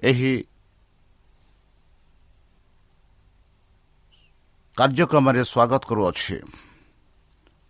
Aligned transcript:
ଏହି 0.00 0.34
କାର୍ଯ୍ୟକ୍ରମରେ 4.76 5.42
ସ୍ୱାଗତ 5.44 5.82
କରୁଅଛି। 5.86 6.36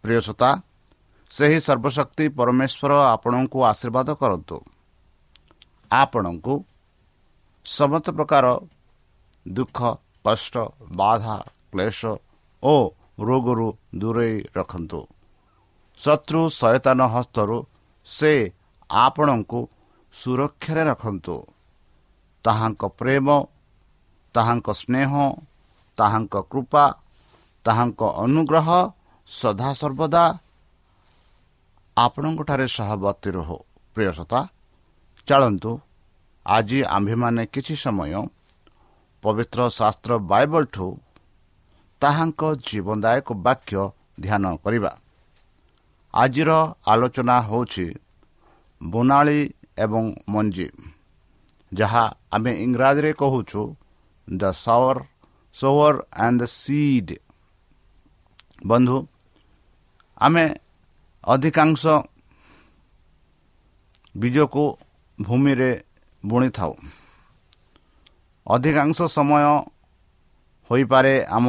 ପ୍ରିୟସତା 0.04 0.50
ସେହି 1.30 1.58
ସର୍ବଶକ୍ତି 1.60 2.24
ପରମେଶ୍ୱର 2.28 2.92
ଆପଣଙ୍କୁ 3.14 3.58
ଆଶୀର୍ବାଦ 3.64 4.08
କରନ୍ତୁ। 4.14 4.56
ଆପଣଙ୍କୁ 5.90 6.54
ସମସ୍ତ 7.66 8.06
ପ୍ରକାର 8.10 8.44
ଦୁଃଖ 9.48 9.78
କଷ୍ଟ 10.24 10.54
ବାଧା 10.96 11.36
କ୍ଲେଶ 11.72 12.00
ଓ 12.62 12.74
ରୋଗରୁ 13.20 13.68
ଦୂରେଇ 13.94 14.36
ରଖନ୍ତୁ। 14.56 15.00
ଶତ୍ରୁ 15.98 16.40
ସୟତାନ 16.50 17.00
ହସ୍ତରୁ 17.14 17.58
ସେ 18.06 18.32
ଆପଣଙ୍କୁ 18.90 19.60
ସୁରକ୍ଷାରେ 20.14 20.82
ରଖନ୍ତୁ। 20.84 21.36
ତାହାଙ୍କ 22.44 22.82
ପ୍ରେମ 22.98 23.26
ତାହାଙ୍କ 24.34 24.68
ସ୍ନେହ 24.80 25.12
ତାହାଙ୍କ 25.98 26.34
କୃପା 26.50 26.84
ତାହାଙ୍କ 27.64 28.00
ଅନୁଗ୍ରହ 28.24 28.68
ସଦାସର୍ବଦା 29.28 30.24
ଆପଣଙ୍କଠାରେ 31.96 32.66
ସହବର୍ତ୍ତୀ 32.76 33.30
ରହୁ 33.36 33.58
ପ୍ରିୟସତା 33.96 34.40
ଚଳନ୍ତୁ 35.28 35.72
ଆଜି 36.46 36.80
ଆମ୍ଭେମାନେ 36.96 37.42
କିଛି 37.54 37.74
ସମୟ 37.84 38.14
ପବିତ୍ର 39.22 39.60
ଶାସ୍ତ୍ର 39.70 40.12
ବାଇବଲଠୁ 40.30 40.88
ତାହାଙ୍କ 42.02 42.42
ଜୀବନଦାୟକ 42.68 43.28
ବାକ୍ୟ 43.46 43.74
ଧ୍ୟାନ 44.20 44.44
କରିବା 44.64 44.92
ଆଜିର 46.14 46.50
ଆଲୋଚନା 46.86 47.36
ହେଉଛି 47.42 47.86
ବୁନାଳି 48.80 49.38
ଏବଂ 49.78 50.04
ମଞ୍ଜି 50.28 50.68
ଯାହା 51.74 52.04
ଆମେ 52.30 52.52
ଇଂରାଜୀରେ 52.64 53.12
କହୁଛୁ 53.14 53.62
ଦ 54.28 54.42
ସାୱର 54.56 54.98
ସୋୱର 55.56 55.96
ଆଣ୍ଡ 56.18 56.40
ଦ 56.40 56.42
ସିଡ୍ 56.54 57.12
ବନ୍ଧୁ 58.62 58.96
ଆମେ 60.20 60.44
ଅଧିକାଂଶ 61.24 61.82
ବୀଜକୁ 64.14 64.64
ଭୂମିରେ 65.18 65.70
ବୁଣିଥାଉ 66.24 66.72
ଅଧିକାଂଶ 68.46 68.98
ସମୟ 69.08 69.44
ହୋଇପାରେ 70.70 71.14
ଆମ 71.28 71.46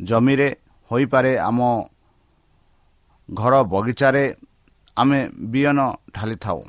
ଜମିରେ 0.00 0.48
ହୋଇପାରେ 0.90 1.32
ଆମ 1.38 1.58
ଘର 3.28 3.54
ବଗିଚାରେ 3.64 4.24
ଆମେ 4.96 5.18
ବିହନ 5.52 5.78
ଢାଲିଥାଉ 6.14 6.60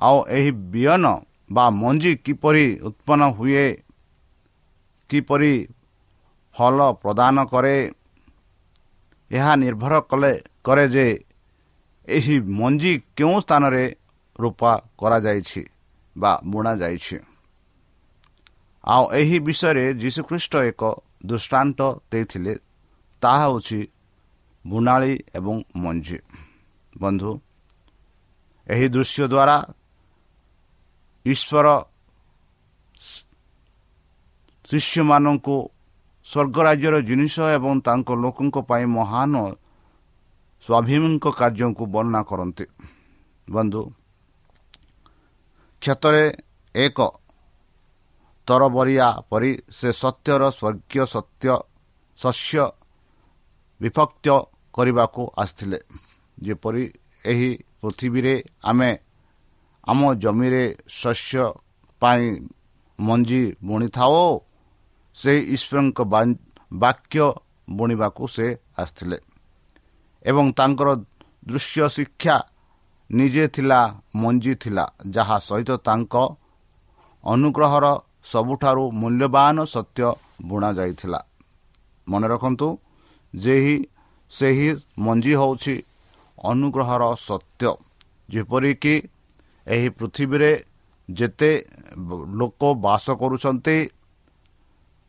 ଆଉ 0.00 0.16
ଏହି 0.28 0.50
ବିହନ 0.72 1.04
ବା 1.52 1.64
ମଞ୍ଜି 1.70 2.12
କିପରି 2.16 2.66
ଉତ୍ପନ୍ନ 2.82 3.22
ହୁଏ 3.32 3.66
କିପରି 5.10 5.52
ଫଳ 6.54 6.78
ପ୍ରଦାନ 7.02 7.36
କରେ 7.44 7.76
ଏହା 9.30 9.52
ନିର୍ଭର 9.56 9.94
କଲେ 10.00 10.32
କରେ 10.64 10.84
ଯେ 10.88 11.06
ଏହି 12.08 12.36
ମଞ୍ଜି 12.50 12.92
କେଉଁ 13.16 13.36
ସ୍ଥାନରେ 13.40 13.84
ରୂପା 14.38 14.72
କରାଯାଇଛି 14.98 15.62
ବା 16.16 16.32
ବୁଣାଯାଇଛି 16.44 17.16
ଆଉ 18.84 19.04
ଏହି 19.12 19.36
ବିଷୟରେ 19.38 19.84
ଯୀଶୁଖ୍ରୀଷ୍ଟ 19.94 20.54
ଏକ 20.70 20.82
ଦୃଷ୍ଟାନ୍ତ 21.26 21.80
ଦେଇଥିଲେ 22.12 22.54
ତାହା 23.22 23.46
ହେଉଛି 23.46 23.80
ବୁଣାଳି 24.64 25.12
ଏବଂ 25.34 25.56
ମଞ୍ଜି। 25.76 26.18
ବନ୍ଧୁ 27.00 27.30
ଏହି 28.66 28.86
ଦୃଶ୍ୟ 28.88 29.22
ଦ୍ୱାରା 29.28 29.56
ଈଶ୍ୱର 31.26 31.66
ଶିଷ୍ୟମାନଙ୍କୁ 34.68 35.56
ସ୍ୱର୍ଗ 36.26 36.56
ରାଜ୍ୟର 36.66 36.94
ଜିନିଷ 37.08 37.36
ଏବଂ 37.56 37.74
ତାଙ୍କ 37.86 38.08
ଲୋକଙ୍କ 38.22 38.56
ପାଇଁ 38.70 38.84
ମହାନ 38.98 39.34
ସ୍ୱାଭିମାନଙ୍କ 40.64 41.26
କାର୍ଯ୍ୟକୁ 41.40 41.84
ବର୍ଣ୍ଣନା 41.94 42.20
କରନ୍ତି। 42.30 42.64
ବନ୍ଧୁ 43.48 43.82
କ୍ଷେତରେ 45.82 46.24
ଏକ 46.74 46.98
ତରବରିଆ 48.48 49.08
ପରି 49.30 49.52
ସେ 49.76 49.88
ସତ୍ୟର 50.02 50.42
ସ୍ୱର୍ଗୀୟ 50.58 51.04
ସତ୍ୟ 51.14 51.46
ଶସ୍ୟ 52.18 52.64
ବିଭକ୍ତ 53.80 54.26
କରିବାକୁ 54.74 55.22
ଆସିଥିଲେ। 55.42 55.78
ଯେପରି 56.42 56.84
ଏହି 57.24 57.50
ପୃଥିବୀରେ 57.80 58.34
ଆମେ 58.62 58.90
ଆମ 59.84 60.00
ଜମିରେ 60.14 60.64
ଶସ୍ୟ 60.88 61.44
ପାଇଁ 62.02 62.24
ମଞ୍ଜି 62.98 63.42
ବୁଣିଥାଉ। 63.62 64.40
ସେହି 65.16 65.40
ଈଶ୍ୱରଙ୍କ 65.54 65.98
ବାକ୍ୟ 66.72 67.26
ବୁଣିବାକୁ 67.70 68.24
ସେ 68.28 68.46
ଆସିଥିଲେ। 68.78 69.18
ଏବଂ 70.24 70.46
ତାଙ୍କର 70.52 70.88
ଦୃଶ୍ୟ 71.48 71.88
ଶିକ୍ଷା 71.96 72.36
ନିଜେ 73.10 73.44
ଥିଲା 73.48 73.80
ମଞ୍ଜି 74.14 74.54
ଥିଲା 74.54 74.84
ଯାହା 75.10 75.36
ସହିତ 75.38 75.70
ତାଙ୍କ 75.86 76.14
ଅନୁଗ୍ରହର 77.24 77.86
ସବୁଠାରୁ 78.24 78.84
ମୂଲ୍ୟବାନ 78.92 79.56
ସତ୍ୟ 79.64 80.08
ବୁଣା 80.42 80.70
ଯାଇଥିଲା। 80.72 81.20
ମନେ 82.08 82.26
ରଖନ୍ତୁ 82.28 82.68
ଯେହି 83.34 83.76
ସେହି 84.30 84.68
ମଞ୍ଜି 84.98 85.32
ହେଉଛି 85.40 85.74
ଅନୁଗ୍ରହର 86.44 87.02
ସତ୍ୟ। 87.28 87.72
ଯେପରିକି 88.28 88.94
ଏହି 89.66 89.88
ପୃଥିବୀରେ 89.98 90.52
ଯେତେ 91.08 91.50
ଲୋକ 92.40 92.62
ବାସ 92.84 93.06
କରୁଛନ୍ତି 93.20 93.76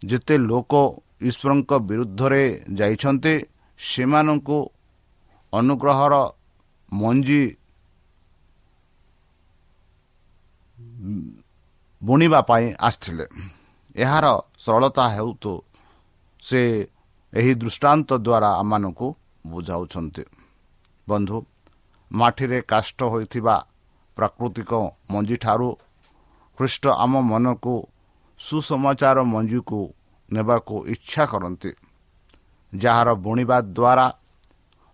ଯେତେ 0.01 0.35
ଲୋକ 0.49 0.73
ଈଶ୍ୱରଙ୍କ 1.21 1.71
ବିରୁଦ୍ଧରେ 1.89 2.43
ଯାଇଛନ୍ତି 2.79 3.33
ସେମାନଙ୍କୁ 3.79 4.57
ଅନୁଗ୍ରହର 5.53 6.13
ମଞ୍ଜି 6.91 7.43
ବୁଣିବା 12.01 12.39
ପାଇଁ 12.49 12.65
ଆସିଥିଲେ। 12.87 13.25
ଏହାର 13.95 14.25
ସରଳତା 14.57 15.05
ହେଉତୁ 15.15 15.53
ସେ 16.43 16.61
ଏହି 17.33 17.53
ଦୃଷ୍ଟାନ୍ତ 17.61 18.09
ଦ୍ୱାରା 18.17 18.49
ଆମମାନଙ୍କୁ 18.61 19.07
ବୁଝାଉଛନ୍ତି। 19.45 20.23
ବନ୍ଧୁ 21.07 21.37
ମାଟିରେ 22.11 22.59
କାଷ୍ଟ 22.71 22.99
ହୋଇଥିବା 23.11 23.55
ପ୍ରାକୃତିକ 24.17 24.71
ମଞ୍ଜିଠାରୁ 25.11 25.69
ଖ୍ରୀଷ୍ଟ 26.57 26.83
ଆମ 27.03 27.13
ମନକୁ 27.21 27.75
ସୁସମାଚାର 28.39 29.17
ମଞ୍ଜିକୁ 29.33 29.79
ନେବାକୁ 30.31 30.75
ଇଚ୍ଛା 30.93 31.23
କରନ୍ତି 31.25 31.71
ଯାହାର 32.73 33.09
ବୁଣିବା 33.15 33.57
ଦ୍ୱାରା 33.77 34.07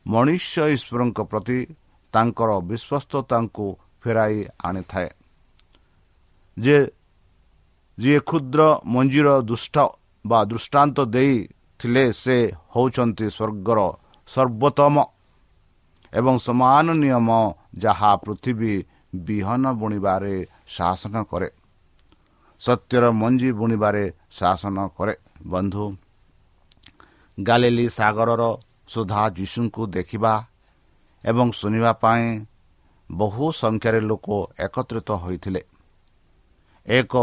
ମଣିଷ 0.06 0.54
ଈଶ୍ୱରଙ୍କ 0.76 1.20
ପ୍ରତି 1.32 1.60
ତାଙ୍କର 2.14 2.50
ବିଶ୍ୱସ୍ତତାଙ୍କୁ 2.70 3.68
ଫେରାଇ 4.02 4.40
ଆଣିଥାଏ। 4.64 5.10
ଯେ 6.58 6.78
ଯିଏ 7.98 8.20
କ୍ଷୁଦ୍ର 8.20 8.62
ମଞ୍ଜିର 8.86 9.30
ଦୁଷ୍ଟ 9.42 9.76
ବା 10.26 10.40
ଦୃଷ୍ଟାନ୍ତ 10.44 10.98
ଦେଇଥିଲେ 11.16 12.06
ସେ 12.14 12.38
ହେଉଛନ୍ତି 12.74 13.28
ସ୍ୱର୍ଗର 13.36 13.80
ସର୍ବୋତ୍ତମ 14.28 14.96
ଏବଂ 16.14 16.36
ସମାନ 16.38 16.86
ନିୟମ 17.02 17.30
ଯାହା 17.78 18.12
ପୃଥିବୀ 18.16 18.74
ବିହନ 19.26 19.64
ବୁଣିବାରେ 19.74 20.36
ଶାସନ 20.68 21.16
କରେ। 21.24 21.50
ସତ୍ୟର 22.62 23.04
ମଞ୍ଜି 23.12 23.52
ବୁଣିବାରେ 23.52 24.04
ଶାସନ 24.32 24.78
କରେ 24.98 25.16
ବନ୍ଧୁ। 25.46 25.86
ଗାଲେଲି 27.38 27.90
ସାଗରର 27.90 28.44
ସୁଧା 28.88 29.30
ଯୀଶୁଙ୍କୁ 29.30 29.84
ଦେଖିବା 29.88 30.34
ଏବଂ 31.24 31.48
ଶୁଣିବା 31.52 31.92
ପାଇଁ 31.94 32.26
ବହୁ 33.12 33.46
ସଂଖ୍ୟାରେ 33.52 34.00
ଲୋକ 34.02 34.28
ଏକତ୍ରିତ 34.60 35.10
ହୋଇଥିଲେ। 35.12 35.62
ଏକ 36.88 37.14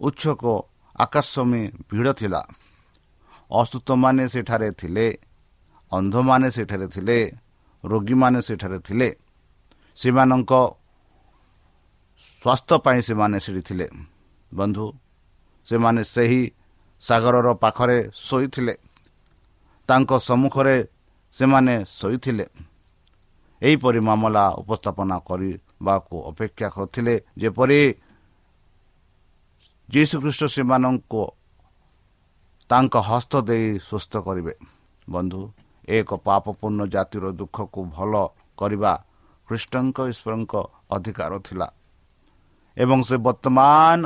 ଉତ୍ସକ 0.00 0.44
ଆକାଶମୀ 0.98 1.62
ଭିଡ଼ 1.90 2.08
ଥିଲା। 2.12 2.42
ଅସୁସ୍ଥମାନେ 3.50 4.24
ସେଠାରେ 4.28 4.70
ଥିଲେ 4.72 5.06
ଅନ୍ଧମାନେ 5.92 6.48
ସେଠାରେ 6.50 6.86
ଥିଲେ 6.86 7.18
ରୋଗୀମାନେ 7.84 8.40
ସେଠାରେ 8.42 8.78
ଥିଲେ। 8.78 9.08
ସେମାନଙ୍କ 9.96 10.52
ସ୍ୱାସ୍ଥ୍ୟ 12.40 12.76
ପାଇଁ 12.84 13.00
ସେମାନେ 13.08 13.36
ସେଠି 13.44 13.62
ଥିଲେ। 13.68 13.86
ବନ୍ଧୁ 14.50 14.86
ସେମାନେ 15.66 16.02
ସେହି 16.04 16.42
ସାଗରର 17.02 17.48
ପାଖରେ 17.62 17.98
ଶୋଇଥିଲେ। 18.28 18.74
ତାଙ୍କ 19.88 20.10
ସମ୍ମୁଖରେ 20.28 20.76
ସେମାନେ 21.34 21.74
ଶୋଇଥିଲେ। 22.00 22.46
ଏହିପରି 23.62 24.00
ମାମଲା 24.00 24.44
ଉପସ୍ଥାପନା 24.62 25.16
କରିବାକୁ 25.28 26.16
ଅପେକ୍ଷା 26.30 26.68
କରିଥିଲେ 26.74 27.14
ଯେପରି 27.38 27.80
ଯୀଶୁଖ୍ରୀଷ୍ଟ 29.88 30.42
ସେମାନଙ୍କୁ 30.54 31.22
ତାଙ୍କ 32.70 32.94
ହସ୍ତ 33.08 33.32
ଦେଇ 33.48 33.66
ସୁସ୍ଥ 33.88 34.12
କରିବେ। 34.26 34.54
ବନ୍ଧୁ 35.08 35.40
ଏକ 35.88 36.10
ପାପପୂର୍ଣ୍ଣ 36.26 36.80
ଜାତିର 36.94 37.24
ଦୁଃଖକୁ 37.40 37.80
ଭଲ 37.96 38.12
କରିବା 38.58 38.92
ଖ୍ରୀଷ୍ଟଙ୍କ 39.48 39.98
ଈଶ୍ୱରଙ୍କ 40.12 40.54
ଅଧିକାର 40.90 41.32
ଥିଲା। 41.46 41.68
ଏବଂ 42.76 42.98
ସେ 43.02 43.16
ବର୍ତ୍ତମାନ 43.18 43.98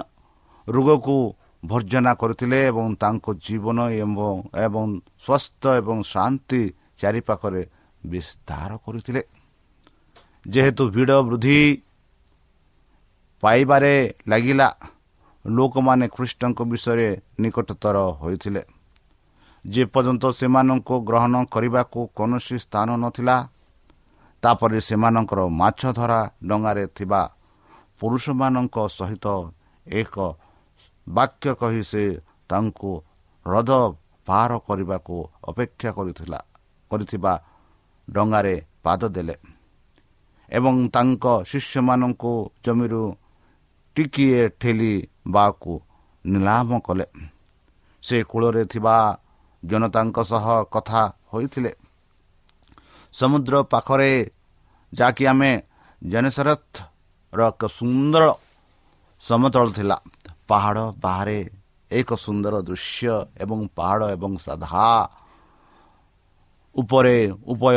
ରୋଗକୁ 0.68 1.16
ଭର୍ଜନା 1.62 2.12
କରିଥିଲେ 2.20 2.58
ଏବଂ 2.70 2.86
ତାଙ୍କ 2.96 3.26
ଜୀବନ 3.40 3.78
ଏବଂ 3.96 4.36
ଏବଂ 4.58 4.86
ସ୍ୱାସ୍ଥ୍ୟ 5.24 5.68
ଏବଂ 5.80 5.98
ଶାନ୍ତି 6.04 6.62
ଚାରିପାଖରେ 6.98 7.62
ବିସ୍ତାର 8.02 8.70
କରିଥିଲେ 8.84 9.22
ଯେହେତୁ 10.46 10.82
ଭିଡ଼ 10.90 11.10
ବୃଦ୍ଧି 11.22 11.60
ପାଇବାରେ 13.42 13.94
ଲାଗିଲା 14.28 14.68
ଲୋକମାନେ 15.44 16.06
ଖ୍ରୀଷ୍ଟଙ୍କ 16.08 16.58
ବିଷୟରେ 16.64 17.08
ନିକଟତର 17.40 17.96
ହୋଇଥିଲେ 18.20 18.62
ଯେପର୍ଯ୍ୟନ୍ତ 19.64 20.24
ସେମାନଙ୍କୁ 20.32 20.94
ଗ୍ରହଣ 21.02 21.34
କରିବାକୁ 21.46 22.00
କୌଣସି 22.16 22.56
ସ୍ଥାନ 22.58 22.88
ନଥିଲା 22.96 23.36
ତାପରେ 24.42 24.78
ସେମାନଙ୍କର 24.80 25.40
ମାଛ 25.52 25.80
ଧରା 25.92 26.20
ଡଙ୍ଗାରେ 26.44 26.84
ଥିବା 26.96 27.20
ପୁରୁଷମାନଙ୍କ 28.00 28.76
ସହିତ 28.88 29.26
ଏକ 29.86 30.16
ବାକ୍ୟ 31.06 31.54
କହି 31.54 31.82
ସେ 31.82 32.04
ତାଙ୍କୁ 32.48 32.90
ହ୍ରଦ 33.46 33.70
ପାର 34.26 34.50
କରିବାକୁ 34.58 35.16
ଅପେକ୍ଷା 35.48 35.90
କରିଥିଲା 35.92 36.40
କରିଥିବା 36.90 37.32
ଡଙ୍ଗାରେ 38.08 38.54
ପାଦ 38.82 39.02
ଦେଲେ 39.08 39.36
ଏବଂ 40.50 40.74
ତାଙ୍କ 40.88 41.24
ଶିଷ୍ୟମାନଙ୍କୁ 41.44 42.32
ଜମିରୁ 42.64 43.04
ଟିକିଏ 43.96 44.42
ଠେଲି 44.60 44.94
ବାକୁ 45.28 45.74
ନିଲାମ 46.24 46.70
କଲେ। 46.80 47.06
ସେ 48.02 48.16
କୂଳରେ 48.22 48.62
ଥିବା 48.64 48.96
ଜନତାଙ୍କ 49.62 50.18
ସହ 50.22 50.46
କଥା 50.64 51.02
ହୋଇଥିଲେ। 51.32 51.72
ସମୁଦ୍ର 53.14 53.54
ପାଖରେ 53.62 54.10
ଯାହାକି 54.92 55.24
ଆମେ 55.26 55.52
ଜନସରଥର 57.34 57.42
ଏକ 57.50 57.66
ସୁନ୍ଦର 57.68 58.24
ସମତଳ 59.22 59.66
ଥିଲା। 59.74 59.96
ପାହାଡ଼ 60.48 60.84
ବାହାରେ 61.02 61.38
ଏକ 61.90 62.10
ସୁନ୍ଦର 62.14 62.54
ଦୃଶ୍ୟ 62.62 63.14
ଏବଂ 63.42 63.58
ପାହାଡ଼ 63.76 64.04
ଏବଂ 64.14 64.32
ସାଧା। 64.36 65.10
ଉପରେ 66.76 67.16
ଉପାୟ 67.52 67.76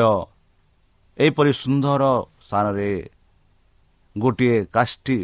ଏହିପରି 1.17 1.51
ସୁନ୍ଦର 1.53 2.03
ସ୍ଥାନରେ 2.47 2.91
ଗୋଟିଏ 4.15 4.57
କାଷ୍ଠି 4.73 5.19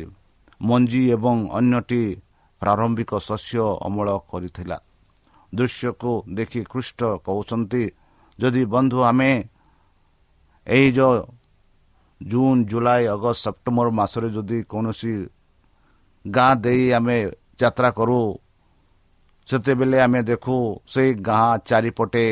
ମଞ୍ଜି 0.61 1.03
ଏବଂ 1.11 1.37
ଅନ୍ୟଟି 1.51 2.03
ପ୍ରାରମ୍ଭିକ 2.61 3.11
ଶସ୍ୟ 3.19 3.61
ଅମଳ 3.87 4.07
କରିଥିଲା। 4.31 4.77
ଦୃଶ୍ୟକୁ 5.53 6.11
ଦେଖି 6.33 6.61
ଖ୍ରୀଷ୍ଟ 6.63 7.01
କହୁଛନ୍ତି 7.25 7.83
ଯଦି 8.39 8.63
ବନ୍ଧୁ 8.65 8.99
ଆମେ 9.03 9.31
ଏଇ 10.67 10.87
ଯେଉଁ 10.91 11.17
ଜୁନ୍ 12.31 12.59
ଜୁଲାଇ 12.71 13.03
ଅଗଷ୍ଟ 13.15 13.41
ସେପ୍ଟେମ୍ବର 13.45 13.87
ମାସରେ 13.99 14.27
ଯଦି 14.35 14.57
କୌଣସି 14.71 15.13
ଗାଁ 16.25 16.53
ଦେଇ 16.63 16.85
ଆମେ 16.97 17.17
ଯାତ୍ରା 17.59 17.89
କରୁ 17.97 18.21
ସେତେବେଳେ 19.47 19.97
ଆମେ 20.05 20.19
ଦେଖୁ 20.23 20.57
ସେଇ 20.87 21.11
ଗାଁ 21.29 21.51
ଚାରିପଟେ 21.69 22.27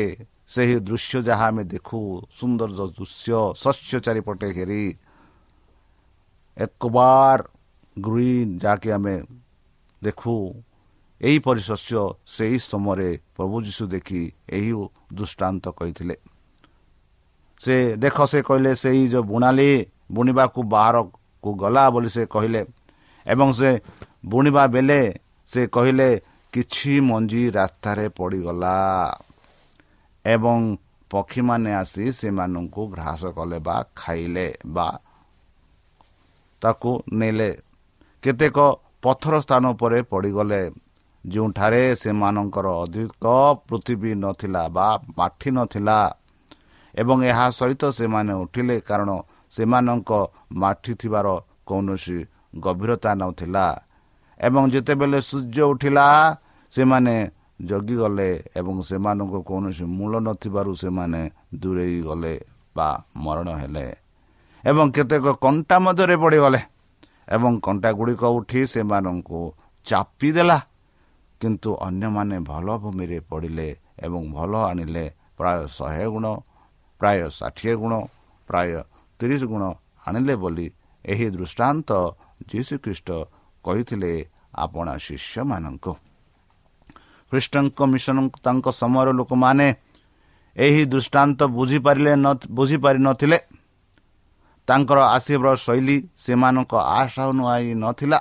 ସେହି 0.54 0.76
ଦୃଶ୍ୟ 0.88 1.18
ଯାହା 1.28 1.46
ଆମେ 1.52 1.64
ଦେଖୁ 1.64 2.00
ସୁନ୍ଦର 2.38 2.70
ଦୃଶ୍ୟ 2.98 3.32
ଶସ୍ୟ 3.62 3.96
ଚାରିପଟେ 4.06 4.48
ଘେରି 4.56 4.84
ଏକବାର 6.56 7.38
ଗ୍ରୀନ୍ 7.96 8.52
ଯାହାକି 8.62 8.88
ଆମେ 8.96 9.16
ଦେଖୁ 10.02 10.34
ଏହିପରି 11.20 11.60
ଶସ୍ୟ 11.60 12.00
ସେହି 12.26 12.58
ସମୟରେ 12.70 13.10
ପ୍ରଭୁ 13.36 13.56
ଯୀଶୁ 13.66 13.84
ଦେଖି 13.94 14.22
ଏହି 14.56 14.72
ଦୃଷ୍ଟାନ୍ତ 15.14 15.64
କହିଥିଲେ। 15.78 16.16
ସେ 17.62 17.76
ଦେଖ 18.02 18.16
ସେ 18.32 18.38
କହିଲେ 18.48 18.72
ସେଇ 18.74 19.02
ଯେଉଁ 19.12 19.24
ବୁଣାଲି 19.30 19.70
ବୁଣିବାକୁ 20.10 20.60
ବାହାରକୁ 20.72 21.50
ଗଲା 21.62 21.84
ବୋଲି 21.94 22.10
ସେ 22.16 22.22
କହିଲେ 22.34 22.62
ଏବଂ 23.26 23.48
ସେ 23.58 23.70
ବୁଣିବା 24.26 24.64
ବେଳେ 24.74 25.00
ସେ 25.50 25.60
କହିଲେ 25.66 26.08
କିଛି 26.52 26.92
ମଞ୍ଜି 27.00 27.42
ରାସ୍ତାରେ 27.50 28.06
ପଡ଼ିଗଲା। 28.18 28.76
ଏବଂ 30.24 30.58
ପକ୍ଷୀମାନେ 31.10 31.70
ଆସି 31.74 32.04
ସେମାନଙ୍କୁ 32.12 32.82
ଗ୍ରାସ 32.94 33.22
କଲେ 33.36 33.58
ବା 33.66 33.76
ଖାଇଲେ 33.96 34.46
ବା 34.66 34.88
ତାକୁ 36.62 36.92
ନେଲେ। 37.12 37.50
କେତେକ 38.22 38.58
ପଥର 39.02 39.34
ସ୍ଥାନ 39.44 39.64
ଉପରେ 39.74 39.98
ପଡ଼ିଗଲେ। 40.12 40.62
ଯେଉଁଠାରେ 41.24 41.82
ସେମାନଙ୍କର 42.02 42.66
ଅଧିକ 42.82 43.24
ପୃଥିବୀ 43.68 44.12
ନଥିଲା 44.22 44.62
ବା 44.76 44.86
ମାଠି 45.18 45.50
ନଥିଲା 45.56 45.98
ଏବଂ 46.94 47.16
ଏହା 47.30 47.46
ସହିତ 47.58 47.82
ସେମାନେ 47.98 48.32
ଉଠିଲେ 48.42 48.76
କାରଣ 48.88 49.10
ସେମାନଙ୍କ 49.54 50.10
ମାଠି 50.60 50.92
ଥିବାର 51.00 51.26
କୌଣସି 51.68 52.18
ଗଭୀରତା 52.64 53.10
ନଥିଲା। 53.20 53.66
ଏବଂ 54.40 54.62
ଯେତେବେଳେ 54.72 55.18
ସୂର୍ଯ୍ୟ 55.28 55.64
ଉଠିଲା 55.72 56.06
ସେମାନେ 56.72 57.14
ଜଗିଗଲେ 57.60 58.30
ଏବଂ 58.58 58.76
ସେମାନଙ୍କୁ 58.88 59.38
କୌଣସି 59.48 59.84
ମୂଳ 59.96 60.12
ନଥିବାରୁ 60.26 60.72
ସେମାନେ 60.82 61.20
ଦୂରେଇ 61.60 61.98
ଗଲେ 62.08 62.34
ବା 62.76 62.88
ମରଣ 63.24 63.48
ହେଲେ। 63.62 63.86
ଏବଂ 64.64 64.86
କେତେକ 64.96 65.26
କଣ୍ଟା 65.44 65.76
ମଧ୍ୟରେ 65.84 66.16
ପଡ଼ିଗଲେ 66.22 66.60
ଏବଂ 67.34 67.52
କଣ୍ଟା 67.66 67.90
ଗୁଡ଼ିକ 67.98 68.22
ଉଠି 68.36 68.60
ସେମାନଙ୍କୁ 68.72 69.40
ଚାପି 69.86 70.28
ଦେଲା 70.36 70.58
କିନ୍ତୁ 71.40 71.70
ଅନ୍ୟମାନେ 71.86 72.36
ଭଲ 72.50 72.66
ଭୂମିରେ 72.82 73.18
ପଡ଼ିଲେ 73.30 73.68
ଏବଂ 74.04 74.22
ଭଲ 74.36 74.52
ଆଣିଲେ 74.70 75.04
ପ୍ରାୟ 75.38 75.60
ଶହେ 75.76 76.06
ଗୁଣ 76.14 76.26
ପ୍ରାୟ 77.02 77.20
ଷାଠିଏ 77.38 77.74
ଗୁଣ 77.82 77.92
ପ୍ରାୟ 78.48 78.70
ତିରିଶ 79.20 79.42
ଗୁଣ 79.52 79.62
ଆଣିଲେ 80.06 80.34
ବୋଲି 80.42 80.66
ଏହି 81.04 81.26
ଦୃଷ୍ଟାନ୍ତ 81.34 81.90
ଯୀଶୁଖ୍ରୀଷ୍ଟ 82.50 83.08
କହିଥିଲେ 83.64 84.12
ଆପଣା 84.64 84.92
ଶିଷ୍ୟମାନଙ୍କୁ। 85.06 85.92
ଖ୍ରୀଷ୍ଟଙ୍କ 87.32 87.78
ମିଶନ 87.92 88.18
ତାଙ୍କ 88.44 88.66
ସମୟର 88.80 89.08
ଲୋକମାନେ 89.18 89.66
ଏହି 90.56 90.82
ଦୃଷ୍ଟାନ୍ତ 90.92 91.40
ବୁଝିପାରିଲେ 91.56 92.12
ବୁଝିପାରିନଥିଲେ 92.58 93.38
ତାଙ୍କର 94.68 94.98
ଆସିବାର 95.16 95.54
ଶୈଳୀ 95.66 95.96
ସେମାନଙ୍କ 96.24 96.72
ଆଶା 97.00 97.24
ନୁଆଇ 97.38 97.68
ନଥିଲା 97.82 98.18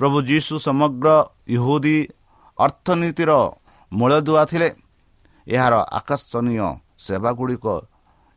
ପ୍ରଭୁ 0.00 0.18
ଯୀଶୁ 0.30 0.54
ସମଗ୍ର 0.66 1.08
ଇହୁଦୀ 1.56 1.98
ଅର୍ଥନୀତିର 2.58 3.30
ମୂଳଦୁଆ 3.92 4.42
ଥିଲେ। 4.50 4.68
ଏହାର 5.46 5.74
ଆକର୍ଷଣୀୟ 5.98 6.68
ସେବାଗୁଡ଼ିକ 7.04 7.66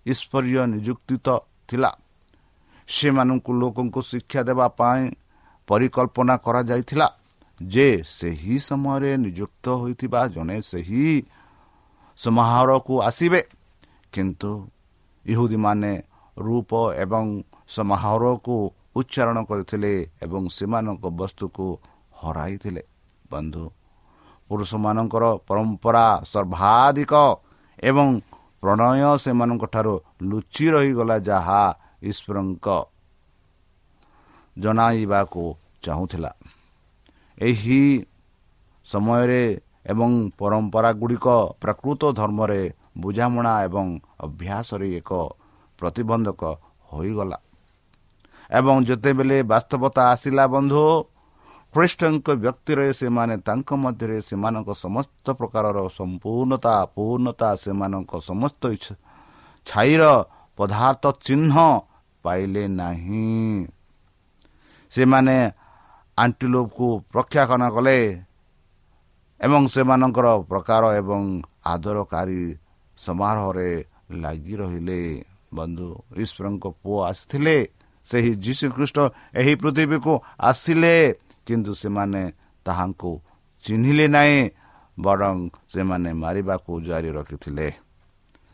ଈଶ୍ୱରୀୟ 0.05 0.61
ନିଯୁକ୍ତିତ 0.73 1.27
ଥିଲା। 1.69 1.91
ସେମାନଙ୍କୁ 2.87 3.51
ଲୋକଙ୍କୁ 3.61 3.99
ଶିକ୍ଷା 4.11 4.41
ଦେବା 4.49 4.67
ପାଇଁ 4.79 5.03
ପରିକଳ୍ପନା 5.67 6.35
କରାଯାଇଥିଲା 6.45 7.07
ଯେ 7.61 7.87
ସେହି 8.17 8.55
ସମୟରେ 8.67 9.11
ନିଯୁକ୍ତ 9.25 9.65
ହୋଇଥିବା 9.81 10.21
ଜଣେ 10.35 10.57
ସେହି 10.71 11.07
ସମାରୋହକୁ 12.19 12.93
ଆସିବେ। 13.01 13.41
କିନ୍ତୁ 14.13 14.51
ଇହୁଦୀମାନେ 15.25 15.93
ରୂପ 16.37 16.71
ଏବଂ 17.03 17.25
ସମାରୋହକୁ 17.75 18.55
ଉଚ୍ଚାରଣ 18.95 19.37
କରିଥିଲେ 19.49 19.93
ଏବଂ 20.23 20.41
ସେମାନଙ୍କ 20.57 21.03
ବସ୍ତୁକୁ 21.19 21.65
ହରାଇଥିଲେ। 22.19 22.83
ବନ୍ଧୁ 23.31 23.63
ପୁରୁଷମାନଙ୍କର 24.49 25.23
ପରମ୍ପରା 25.47 26.05
ସର୍ବାଧିକ 26.33 27.13
ଏବଂ 27.83 28.07
ପ୍ରଣୟ 28.63 29.17
ସେମାନଙ୍କଠାରୁ 29.23 29.93
ଲୁଚି 30.21 30.65
ରହିଗଲା 30.75 31.17
ଯାହା 31.19 31.63
ଈଶ୍ୱରଙ୍କ 32.03 32.67
ଜଣାଇବାକୁ 34.57 35.43
ଚାହୁଁଥିଲା। 35.83 36.31
ଏହି 37.37 37.81
ସମୟରେ 38.85 39.43
ଏବଂ 39.91 40.11
ପରମ୍ପରା 40.39 40.89
ଗୁଡ଼ିକ 40.93 41.27
ପ୍ରକୃତ 41.61 42.01
ଧର୍ମରେ 42.19 42.61
ବୁଝାମଣା 42.97 43.53
ଏବଂ 43.63 43.87
ଅଭ୍ୟାସରେ 44.19 44.87
ଏକ 44.99 45.11
ପ୍ରତିବନ୍ଧକ 45.79 46.41
ହୋଇଗଲା। 46.93 47.37
ଏବଂ 48.49 48.75
ଯେତେବେଳେ 48.87 49.37
ବାସ୍ତବତା 49.43 50.01
ଆସିଲା 50.13 50.45
ବନ୍ଧୁ 50.47 50.83
ଖ୍ରୀଷ୍ଟଙ୍କ 51.73 52.27
ବ୍ୟକ୍ତିରେ 52.43 52.85
ସେମାନେ 52.93 53.35
ତାଙ୍କ 53.47 53.69
ମଧ୍ୟରେ 53.83 54.17
ସେମାନଙ୍କ 54.29 54.69
ସମସ୍ତ 54.85 55.25
ପ୍ରକାରର 55.39 55.77
ସମ୍ପୂର୍ଣ୍ଣତା 55.97 56.75
ପୂର୍ଣ୍ଣତା 56.95 57.49
ସେମାନଙ୍କ 57.63 58.11
ସମସ୍ତ 58.29 58.61
ଛାଇର 59.67 60.03
ପଦାର୍ଥ 60.57 61.03
ଚିହ୍ନ 61.25 61.55
ପାଇଲେ 62.25 62.63
ନାହିଁ। 62.81 63.67
ସେମାନେ 64.91 65.37
ଆଣ୍ଟିଲୋପକୁ 66.17 66.87
ପ୍ରକ୍ଷାଖନ 67.11 67.63
କଲେ 67.75 67.99
ଏବଂ 69.41 69.61
ସେମାନଙ୍କର 69.73 70.27
ପ୍ରକାର 70.51 70.83
ଏବଂ 71.01 71.21
ଆଦରକାରୀ 71.73 72.43
ସମାରୋହରେ 72.97 73.71
ଲାଗି 74.21 74.53
ରହିଲେ। 74.61 75.01
ବନ୍ଧୁ 75.57 75.89
ଈଶ୍ୱରଙ୍କ 76.23 76.65
ପୁଅ 76.81 76.97
ଆସିଥିଲେ 77.09 77.57
ସେହି 78.07 78.31
ଯୀଶୁଖ୍ରୀଷ୍ଟ 78.45 78.97
ଏହି 79.39 79.53
ପୃଥିବୀକୁ 79.61 80.13
ଆସିଲେ। 80.49 80.95
କିନ୍ତୁ 81.47 81.71
ସେମାନେ 81.81 82.23
ତାହାଙ୍କୁ 82.65 83.11
ଚିହ୍ନିଲେ 83.63 84.05
ନାହିଁ 84.15 84.39
ବରଂ 84.97 85.35
ସେମାନେ 85.73 86.09
ମାରିବାକୁ 86.23 86.71
ଜାରି 86.87 87.09
ରଖିଥିଲେ। 87.17 87.67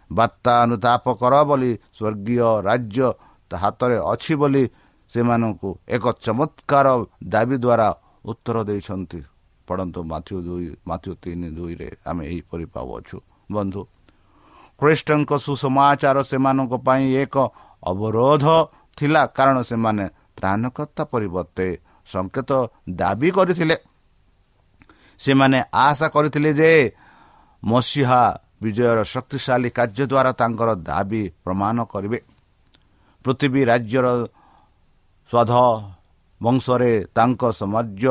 ବାର୍ତ୍ତା 0.10 0.54
ଅନୁତାପ 0.64 1.06
କର 1.22 1.34
ବୋଲି 1.50 1.72
ସ୍ୱର୍ଗୀୟ 1.98 2.38
ରାଜ୍ୟ 2.68 3.08
ତା 3.52 3.56
ହାତରେ 3.64 3.98
ଅଛି 4.14 4.34
ବୋଲି 4.42 4.64
ସେମାନଙ୍କୁ 5.12 5.70
ଏକ 5.96 6.06
ଚମତ୍କାର 6.26 6.88
ଦାବି 7.34 7.58
ଦ୍ୱାରା 7.64 7.90
ଉତ୍ତର 8.32 8.58
ଦେଇଛନ୍ତି। 8.70 9.20
ପଢ଼ନ୍ତୁ 9.68 10.00
ମାଥ୍ୟୁ 10.12 10.38
ଦୁଇ 10.46 10.68
ମାଥ୍ୟୁ 10.90 11.12
ତିନି 11.24 11.50
ଦୁଇରେ 11.58 11.90
ଆମେ 12.10 12.24
ଏହିପରି 12.32 12.66
ପାଉଅଛୁ। 12.74 13.18
ବନ୍ଧୁ 13.52 13.82
ଖ୍ରୀଷ୍ଟଙ୍କ 14.80 15.32
ସୁସମାଚାର 15.46 16.18
ସେମାନଙ୍କ 16.32 16.74
ପାଇଁ 16.88 17.06
ଏକ 17.24 17.36
ଅବରୋଧ 17.84 18.46
ଥିଲା 18.98 19.22
କାରଣ 19.38 19.58
ସେମାନେ 19.70 20.06
ତ୍ରାଣକର୍ତ୍ତା 20.38 21.04
ପରିବର୍ତ୍ତେ 21.14 21.68
ସଂକେତ 22.14 22.52
ଦାବି 23.00 23.30
କରିଥିଲେ। 23.38 23.76
ସେମାନେ 25.20 25.60
ଆଶା 25.86 26.08
କରିଥିଲେ 26.16 26.52
ଯେ 26.60 26.72
ମସିହା 27.64 28.22
ବିଜୟର 28.64 29.00
ଶକ୍ତିଶାଳୀ 29.14 29.70
କାର୍ଯ୍ୟ 29.78 30.04
ଦ୍ୱାରା 30.12 30.32
ତାଙ୍କର 30.40 30.70
ଦାବି 30.90 31.24
ପ୍ରମାଣ 31.46 31.78
କରିବେ। 31.94 32.20
ପୃଥିବୀ 33.26 33.62
ରାଜ୍ୟର 33.72 34.08
ସ୍ୱାଧ 35.32 35.54
ବଂଶରେ 36.42 36.92
ତାଙ୍କ 37.16 37.42
ସମାଜ 37.60 38.04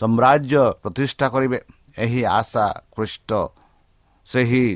ସାମ୍ରାଜ୍ୟ 0.00 0.62
ପ୍ରତିଷ୍ଠା 0.82 1.26
କରିବେ। 1.34 1.58
ଏହି 1.98 2.20
ଆଶା 2.38 2.64
ଖ୍ରୀଷ୍ଟ 2.94 3.30
ସେହି 4.28 4.66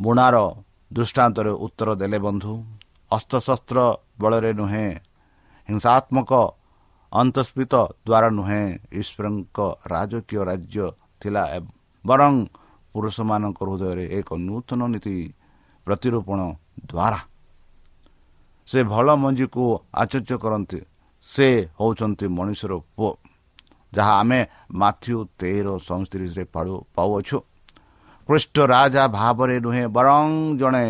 ବୁଣାର 0.00 0.36
ଦୃଷ୍ଟାନ୍ତରେ 0.90 1.52
ଉତ୍ତର 1.66 1.88
ଦେଲେ 2.00 2.18
ବନ୍ଧୁ। 2.26 2.52
ଅସ୍ତ୍ରଶସ୍ତ୍ର 3.10 3.78
ବଳରେ 4.20 4.50
ନୁହେଁ 4.60 4.88
ହିଂସାତ୍ମକ 5.68 6.32
ଅନ୍ତସ୍ପିତ 7.12 7.74
ଦ୍ୱାରା 8.06 8.28
ନୁହେଁ। 8.38 8.64
ଈଶ୍ୱରଙ୍କ 8.92 9.58
ରାଜକୀୟ 9.92 10.40
ରାଜ୍ୟ 10.50 10.84
ଥିଲା 11.20 11.42
ବରଂ 12.04 12.34
ପୁରୁଷମାନଙ୍କ 12.94 13.58
ହୃଦୟରେ 13.62 14.04
ଏକ 14.18 14.28
ନୂତନ 14.46 14.80
ନୀତି 14.92 15.16
ପ୍ରତିରୂପଣ 15.86 16.40
ଦ୍ୱାରା। 16.90 17.20
ସେ 18.68 18.78
ଭଲ 18.92 19.08
ମଞ୍ଜିକୁ 19.22 19.64
ଆଚର୍ଯ୍ୟ 19.94 20.36
କରନ୍ତି। 20.42 20.80
ସେ 21.26 21.46
ହେଉଛନ୍ତି 21.78 22.26
ମଣିଷର 22.36 22.72
ପୁଅ 22.96 23.10
ଯାହା 23.92 24.12
ଆମେ 24.20 24.40
ମାଥ୍ୟୁ 24.80 25.16
ତେର 25.38 25.66
ସଇଁତିରିଶରେ 25.86 26.44
ପାଉଅଛୁ। 26.96 27.38
ଖ୍ରୀଷ୍ଟ 28.28 28.56
ରାଜା 28.74 29.04
ଭାବରେ 29.18 29.56
ନୁହେଁ 29.64 29.84
ବରଂ 29.96 30.26
ଜଣେ 30.58 30.86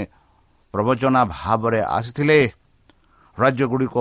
ପ୍ରବଚନା 0.75 1.23
ଭାବରେ 1.37 1.81
ଆସିଥିଲେ। 1.97 2.41
ରାଜ୍ୟଗୁଡ଼ିକ 3.39 3.97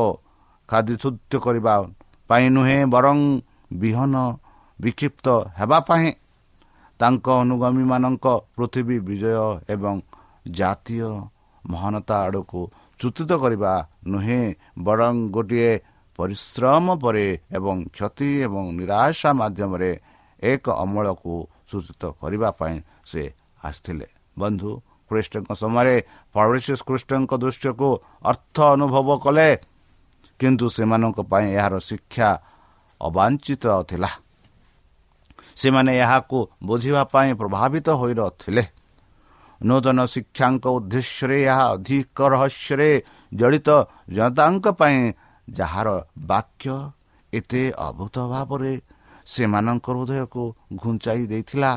ଖାଦ୍ୟଶୁଦ୍ଧ 0.70 1.34
କରିବା 1.46 1.74
ପାଇଁ 2.30 2.46
ନୁହେଁ 2.56 2.80
ବରଂ 2.94 3.20
ବିହନ 3.82 4.16
ବିକ୍ଷିପ୍ତ 4.80 5.28
ହେବା 5.60 5.80
ପାଇଁ 5.90 6.08
ତାଙ୍କ 7.00 7.28
ଅନୁଗାମୀମାନଙ୍କ 7.44 8.26
ପୃଥିବୀ 8.56 8.98
ବିଜୟ 9.08 9.48
ଏବଂ 9.74 9.96
ଜାତୀୟ 10.58 11.10
ମହାନତା 11.64 12.16
ଆଡ଼କୁ 12.28 12.62
ଚୁତିତ 13.00 13.32
କରିବା 13.44 13.74
ନୁହେଁ 14.08 14.42
ବରଂ 14.80 15.16
ଗୋଟିଏ 15.36 15.72
ପରିଶ୍ରମ 16.20 16.86
ପରେ 17.04 17.28
ଏବଂ 17.58 17.78
କ୍ଷତି 17.96 18.30
ଏବଂ 18.48 18.64
ନିରାଶା 18.78 19.30
ମାଧ୍ୟମରେ 19.40 19.92
ଏକ 20.44 20.66
ଅମଳକୁ 20.84 21.36
ସୂଚିତ 21.70 22.04
କରିବା 22.22 22.50
ପାଇଁ 22.60 22.76
ସେ 23.06 23.24
ଆସିଥିଲେ। 23.64 24.08
ବନ୍ଧୁ 24.38 24.72
ଖ୍ରୀଷ୍ଟଙ୍କ 25.12 25.50
ସମୟରେ 25.62 25.96
ଫରେସିସ୍ 26.36 26.86
ଖ୍ରୀଷ୍ଟଙ୍କ 26.88 27.32
ଦୃଶ୍ୟକୁ 27.44 27.90
ଅର୍ଥ 28.32 28.56
ଅନୁଭବ 28.76 29.10
କଲେ। 29.26 29.50
କିନ୍ତୁ 30.40 30.66
ସେମାନଙ୍କ 30.70 31.20
ପାଇଁ 31.22 31.48
ଏହାର 31.58 31.76
ଶିକ୍ଷା 31.80 32.30
ଅବାଞ୍ଚିତ 33.02 33.66
ଥିଲା। 33.90 34.12
ସେମାନେ 35.56 35.92
ଏହାକୁ 36.00 36.38
ବୁଝିବା 36.64 37.04
ପାଇଁ 37.04 37.30
ପ୍ରଭାବିତ 37.34 37.88
ହୋଇନଥିଲେ। 37.90 38.64
ନୂତନ 39.62 40.00
ଶିକ୍ଷାଙ୍କ 40.06 40.66
ଉଦ୍ଦେଶ୍ୟରେ 40.68 41.38
ଏହା 41.44 41.66
ଅଧିକ 41.74 42.18
ରହସ୍ୟରେ 42.34 42.92
ଜଡ଼ିତ 43.34 43.70
ଜନତାଙ୍କ 44.10 44.66
ପାଇଁ 44.72 44.98
ଯାହାର 45.48 45.88
ବାକ୍ୟ 46.28 46.68
ଏତେ 47.34 47.64
ଅଭୂତ 47.78 48.16
ଭାବରେ 48.28 48.74
ସେମାନଙ୍କ 49.26 49.88
ହୃଦୟକୁ 49.90 50.44
ଘୁଞ୍ଚାଇ 50.76 51.22
ଦେଇଥିଲା 51.28 51.72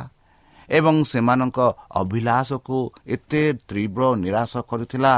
ଏବଂ 0.68 0.96
ସେମାନଙ୍କ 1.04 1.58
ଅଭିଳାଷକୁ 1.90 2.78
ଏତେ 3.06 3.42
ତୀବ୍ର 3.68 4.02
ନିରାଶ 4.16 4.52
କରିଥିଲା 4.70 5.14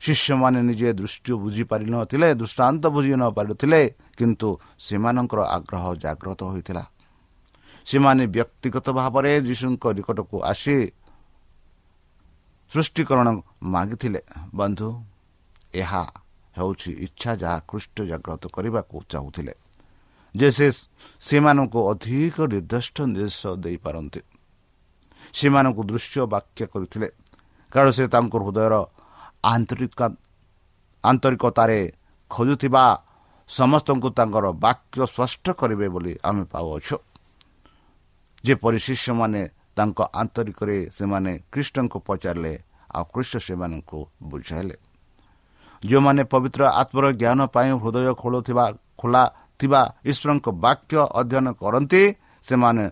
ଶିଷ୍ୟମାନେ 0.00 0.60
ନିଜେ 0.68 0.90
ଦୃଷ୍ଟି 0.96 1.32
ବୁଝିପାରିନଥିଲେ 1.42 2.28
ଦୃଷ୍ଟାନ୍ତ 2.40 2.84
ବୁଝି 2.94 3.12
ନ 3.12 3.22
ପାରୁଥିଲେ 3.36 3.80
କିନ୍ତୁ 4.16 4.48
ସେମାନଙ୍କର 4.80 5.40
ଆଗ୍ରହ 5.56 5.84
ଜାଗ୍ରତ 6.02 6.40
ହୋଇଥିଲା 6.52 6.84
ସେମାନେ 7.86 8.24
ବ୍ୟକ୍ତିଗତ 8.34 8.86
ଭାବରେ 8.98 9.32
ଯୀଶୁଙ୍କ 9.48 9.84
ନିକଟକୁ 9.98 10.36
ଆସି 10.42 10.76
ସୃଷ୍ଟିକରଣ 12.72 13.28
ମାଗିଥିଲେ 13.74 14.20
ବନ୍ଧୁ 14.54 14.88
ଏହା 15.74 16.02
ହେଉଛି 16.54 16.90
ଇଚ୍ଛା 17.06 17.32
ଯାହା 17.42 17.58
କୃଷ୍ଟ 17.68 17.96
ଜାଗ୍ରତ 18.10 18.42
କରିବାକୁ 18.54 18.96
ଚାହୁଁଥିଲେ 19.10 19.54
ଯେ 20.34 20.48
ସେ 20.50 20.66
ସେମାନଙ୍କୁ 21.20 21.80
ଅଧିକ 21.92 22.36
ନିର୍ଦ୍ଦିଷ୍ଟ 22.52 22.96
ନିର୍ଦ୍ଦେଶ 23.06 23.40
ଦେଇପାରନ୍ତି 23.64 24.20
ସେମାନଙ୍କୁ 25.34 25.82
ଦୃଶ୍ୟ 25.84 26.16
ବାକ୍ୟ 26.26 26.60
କରିଥିଲେ 26.72 27.08
କାରଣ 27.72 27.88
ସେ 27.90 28.04
ତାଙ୍କ 28.06 28.34
ହୃଦୟର 28.38 28.74
ଆନ୍ତରିକ 29.44 30.00
ଆନ୍ତରିକତାରେ 31.04 31.80
ଖୋଜୁଥିବା 32.30 32.84
ସମସ୍ତଙ୍କୁ 33.48 34.08
ତାଙ୍କର 34.18 34.46
ବାକ୍ୟ 34.64 34.98
ସ୍ପଷ୍ଟ 35.12 35.44
କରିବେ 35.60 35.86
ବୋଲି 35.94 36.12
ଆମେ 36.28 36.44
ପାଉଅଛୁ। 36.52 36.96
ଯେପରି 38.44 38.78
ଶିଷ୍ୟମାନେ 38.86 39.42
ତାଙ୍କ 39.76 39.98
ଆନ୍ତରିକରେ 40.20 40.76
ସେମାନେ 40.96 41.32
ଖ୍ରୀଷ୍ଟଙ୍କୁ 41.52 41.98
ପଚାରିଲେ 42.08 42.52
ଆଉ 42.96 43.04
ଖ୍ରୀଷ୍ଟ 43.12 43.34
ସେମାନଙ୍କୁ 43.46 43.98
ବୁଝାଇଲେ। 44.30 44.76
ଯେଉଁମାନେ 45.82 46.22
ପବିତ୍ର 46.32 46.62
ଆତ୍ମର 46.80 47.06
ଜ୍ଞାନ 47.20 47.40
ପାଇଁ 47.54 47.70
ହୃଦୟ 47.82 48.12
ଖୋଲୁଥିବା 48.22 48.64
ଖୋଲା 49.00 49.24
ଥିବା 49.60 49.80
ଈଶ୍ୱରଙ୍କ 50.10 50.46
ବାକ୍ୟ 50.64 50.94
ଅଧ୍ୟୟନ 51.20 51.46
କରନ୍ତି 51.62 52.02
ସେମାନେ 52.44 52.84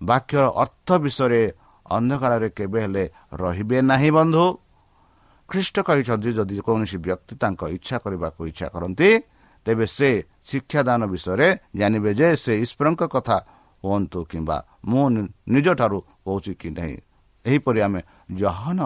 ବାକ୍ୟର 0.00 0.44
ଅର୍ଥ 0.62 0.88
ବିଷୟରେ 1.04 1.42
ଅନ୍ଧକାରରେ 1.86 2.48
କେବେ 2.58 2.78
ହେଲେ 2.84 3.04
ରହିବେ 3.42 3.78
ନାହିଁ 3.90 4.10
ବନ୍ଧୁ। 4.18 4.44
ଖ୍ରୀଷ୍ଟ 5.48 5.76
କହିଛନ୍ତି 5.88 6.30
ଯଦି 6.38 6.56
କୌଣସି 6.66 6.96
ବ୍ୟକ୍ତି 7.06 7.34
ତାଙ୍କ 7.42 7.62
ଇଚ୍ଛା 7.76 7.96
କରିବାକୁ 8.04 8.40
ଇଚ୍ଛା 8.50 8.66
କରନ୍ତି 8.74 9.08
ତେବେ 9.66 9.86
ସେ 9.88 10.10
ଶିକ୍ଷାଦାନ 10.48 11.00
ବିଷୟରେ 11.12 11.48
ଜାଣିବେ 11.78 12.10
ଯେ 12.20 12.28
ସେ 12.42 12.52
ଈଶ୍ୱରଙ୍କ 12.64 13.02
କଥା 13.14 13.36
ହୁଅନ୍ତୁ 13.84 14.20
କିମ୍ବା 14.30 14.56
ମୁଁ 14.90 15.04
ନିଜଠାରୁ 15.54 15.98
କହୁଛି 16.24 16.52
କି 16.60 16.68
ନାହିଁ। 16.78 16.96
ଏହିପରି 17.44 17.80
ଆମେ 17.86 18.00
ଜହନ 18.40 18.80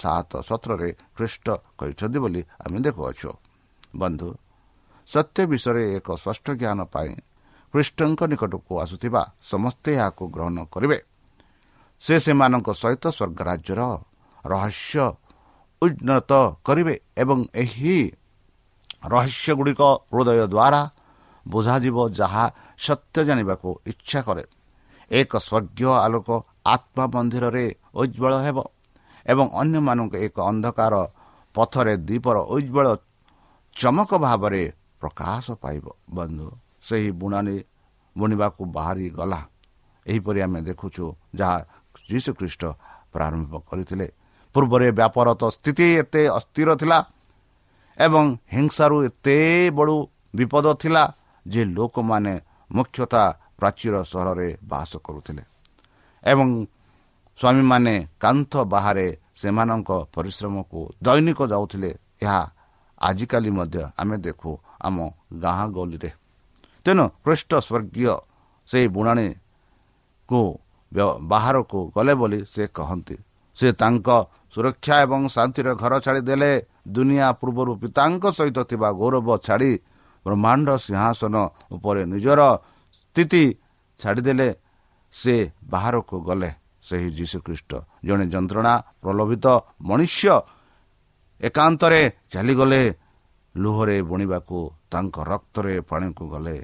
ସାତ 0.00 0.32
ସତ୍ରରେ 0.48 0.90
ଖ୍ରୀଷ୍ଟ 1.16 1.46
କହିଛନ୍ତି 1.78 2.18
ବୋଲି 2.24 2.42
ଆମେ 2.64 2.78
ଦେଖୁଅଛୁ। 2.86 3.30
ବନ୍ଧୁ 3.96 4.28
ସତ୍ୟ 5.08 5.40
ବିଷୟରେ 5.50 5.82
ଏକ 5.98 6.08
ସ୍ପଷ୍ଟ 6.22 6.46
ଜ୍ଞାନ 6.60 6.78
ପାଇଁ 6.94 7.12
ଖ୍ରୀଷ୍ଟଙ୍କ 7.74 8.20
ନିକଟକୁ 8.30 8.72
ଆସୁଥିବା 8.84 9.22
ସମସ୍ତେ 9.50 9.90
ଏହାକୁ 9.98 10.24
ଗ୍ରହଣ 10.34 10.58
କରିବେ। 10.72 10.98
ସେ 12.02 12.14
ସେମାନଙ୍କ 12.24 12.68
ସହିତ 12.82 13.04
ସ୍ୱର୍ଗ 13.16 13.38
ରାଜ୍ୟର 13.48 13.80
ରହସ୍ୟ 14.44 15.06
ଉନ୍ନତ 15.82 16.32
କରିବେ 16.64 16.94
ଏବଂ 17.16 17.38
ଏହି 17.54 17.96
ରହସ୍ୟ 19.12 19.50
ଗୁଡ଼ିକ 19.58 19.82
ହୃଦୟ 20.12 20.40
ଦ୍ୱାରା 20.46 20.82
ବୁଝାଯିବ 21.46 21.96
ଯାହା 22.18 22.44
ସତ୍ୟ 22.78 23.18
ଜାଣିବାକୁ 23.28 23.68
ଇଚ୍ଛା 23.86 24.20
କରେ 24.26 24.44
ଏକ 25.10 25.32
ସ୍ୱର୍ଗୀୟ 25.38 25.90
ଆଲୋକ 26.04 26.28
ଆତ୍ମା 26.66 27.04
ମନ୍ଦିରରେ 27.14 27.64
ଉଜ୍ଜଳ 27.94 28.32
ହେବ 28.44 28.58
ଏବଂ 29.26 29.46
ଅନ୍ୟମାନଙ୍କୁ 29.60 30.16
ଏକ 30.26 30.36
ଅନ୍ଧକାର 30.50 30.94
ପଥରେ 31.54 31.94
ଦ୍ୱୀପର 31.98 32.36
ଉଜ୍ଜଳ 32.54 32.86
ଚମକ 33.76 34.10
ଭାବରେ 34.18 34.62
ପ୍ରକାଶ 35.00 35.46
ପାଇବ। 35.62 35.84
ବନ୍ଧୁ 36.10 36.48
ସେହି 36.88 37.10
ବୁଣାଣି 37.20 37.56
ବୁଣିବାକୁ 38.16 38.62
ବାହାରି 38.76 39.06
ଗଲା। 39.10 39.40
ଏହିପରି 40.06 40.40
ଆମେ 40.42 40.60
ଦେଖୁଛୁ 40.68 41.04
ଯାହା 41.34 41.58
ଯୀଶୁଖ୍ରୀଷ୍ଟ 42.10 42.62
ପ୍ରାରମ୍ଭ 43.14 43.52
କରିଥିଲେ। 43.68 44.06
ପୂର୍ବରେ 44.58 44.88
ବ୍ୟାପାରତ 44.90 45.42
ସ୍ଥିତି 45.54 45.86
ଏତେ 46.02 46.22
ଅସ୍ଥିର 46.38 46.70
ଥିଲା 46.80 46.98
ଏବଂ 47.98 48.24
ହିଂସାରୁ 48.54 48.96
ଏତେ 49.08 49.36
ବଡ଼ 49.78 49.94
ବିପଦ 50.34 50.66
ଥିଲା 50.82 51.02
ଯେ 51.46 51.62
ଲୋକମାନେ 51.76 52.34
ମୁଖ୍ୟତଃ 52.70 53.26
ପ୍ରାଚୀର 53.58 53.94
ସହରରେ 54.10 54.48
ବାସ 54.70 54.90
କରୁଥିଲେ 55.06 55.42
ଏବଂ 56.24 56.48
ସ୍ୱାମୀମାନେ 57.38 57.94
କାନ୍ଥ 58.22 58.52
ବାହାରେ 58.74 59.06
ସେମାନଙ୍କ 59.40 59.90
ପରିଶ୍ରମକୁ 60.14 60.80
ଦୈନିକ 61.06 61.40
ଯାଉଥିଲେ 61.52 61.90
ଏହା 62.22 62.42
ଆଜିକାଲି 63.00 63.50
ମଧ୍ୟ 63.58 63.82
ଆମେ 64.00 64.16
ଦେଖୁ 64.26 64.50
ଆମ 64.86 64.96
ଗାଁ 65.44 65.66
ଗହଳିରେ। 65.76 66.10
ତେଣୁ 66.84 67.04
ଖ୍ରୀଷ୍ଟ 67.24 67.52
ସ୍ୱର୍ଗୀୟ 67.66 68.14
ସେହି 68.68 68.86
ବୁଣାଣୀକୁ 68.94 70.40
ବାହାରକୁ 71.30 71.78
ଗଲେ 71.96 72.14
ବୋଲି 72.20 72.38
ସେ 72.52 72.62
କହନ୍ତି। 72.74 73.16
ସେ 73.58 73.68
ତାଙ୍କ 73.80 74.08
ସୁରକ୍ଷା 74.54 74.96
ଏବଂ 75.04 75.20
ଶାନ୍ତିର 75.36 75.68
ଘର 75.82 75.92
ଛାଡ଼ିଦେଲେ 76.04 76.52
ଦୁନିଆ 76.94 77.28
ପୂର୍ବରୁ 77.40 77.72
ପିତାଙ୍କ 77.82 78.24
ସହିତ 78.38 78.58
ଥିବା 78.70 78.88
ଗୌରବ 79.00 79.28
ଛାଡ଼ି 79.46 79.72
ବ୍ରହ୍ମାଣ୍ଡ 80.26 80.68
ସିଂହାସନ 80.86 81.34
ଉପରେ 81.76 82.02
ନିଜର 82.12 82.40
ସ୍ଥିତି 82.96 83.44
ଛାଡ଼ିଦେଲେ 84.00 84.48
ସେ 85.14 85.34
ବାହାରକୁ 85.72 86.16
ଗଲେ 86.28 86.50
ସେହି 86.86 87.08
ଯୀଶୁଖ୍ରୀଷ୍ଟ। 87.18 87.72
ଜଣେ 88.06 88.24
ଯନ୍ତ୍ରଣା 88.34 88.74
ପ୍ରଲୋଭିତ 89.02 89.46
ମନୁଷ୍ୟ 89.88 90.34
ଏକାନ୍ତରେ 91.40 92.02
ଚାଲିଗଲେ 92.32 92.82
ଲୁହରେ 93.54 93.96
ବୁଣିବାକୁ 94.10 94.58
ତାଙ୍କ 94.92 95.16
ରକ୍ତରେ 95.32 95.74
ପାଣିକୁ 95.90 96.24
ଗଲେ। 96.34 96.56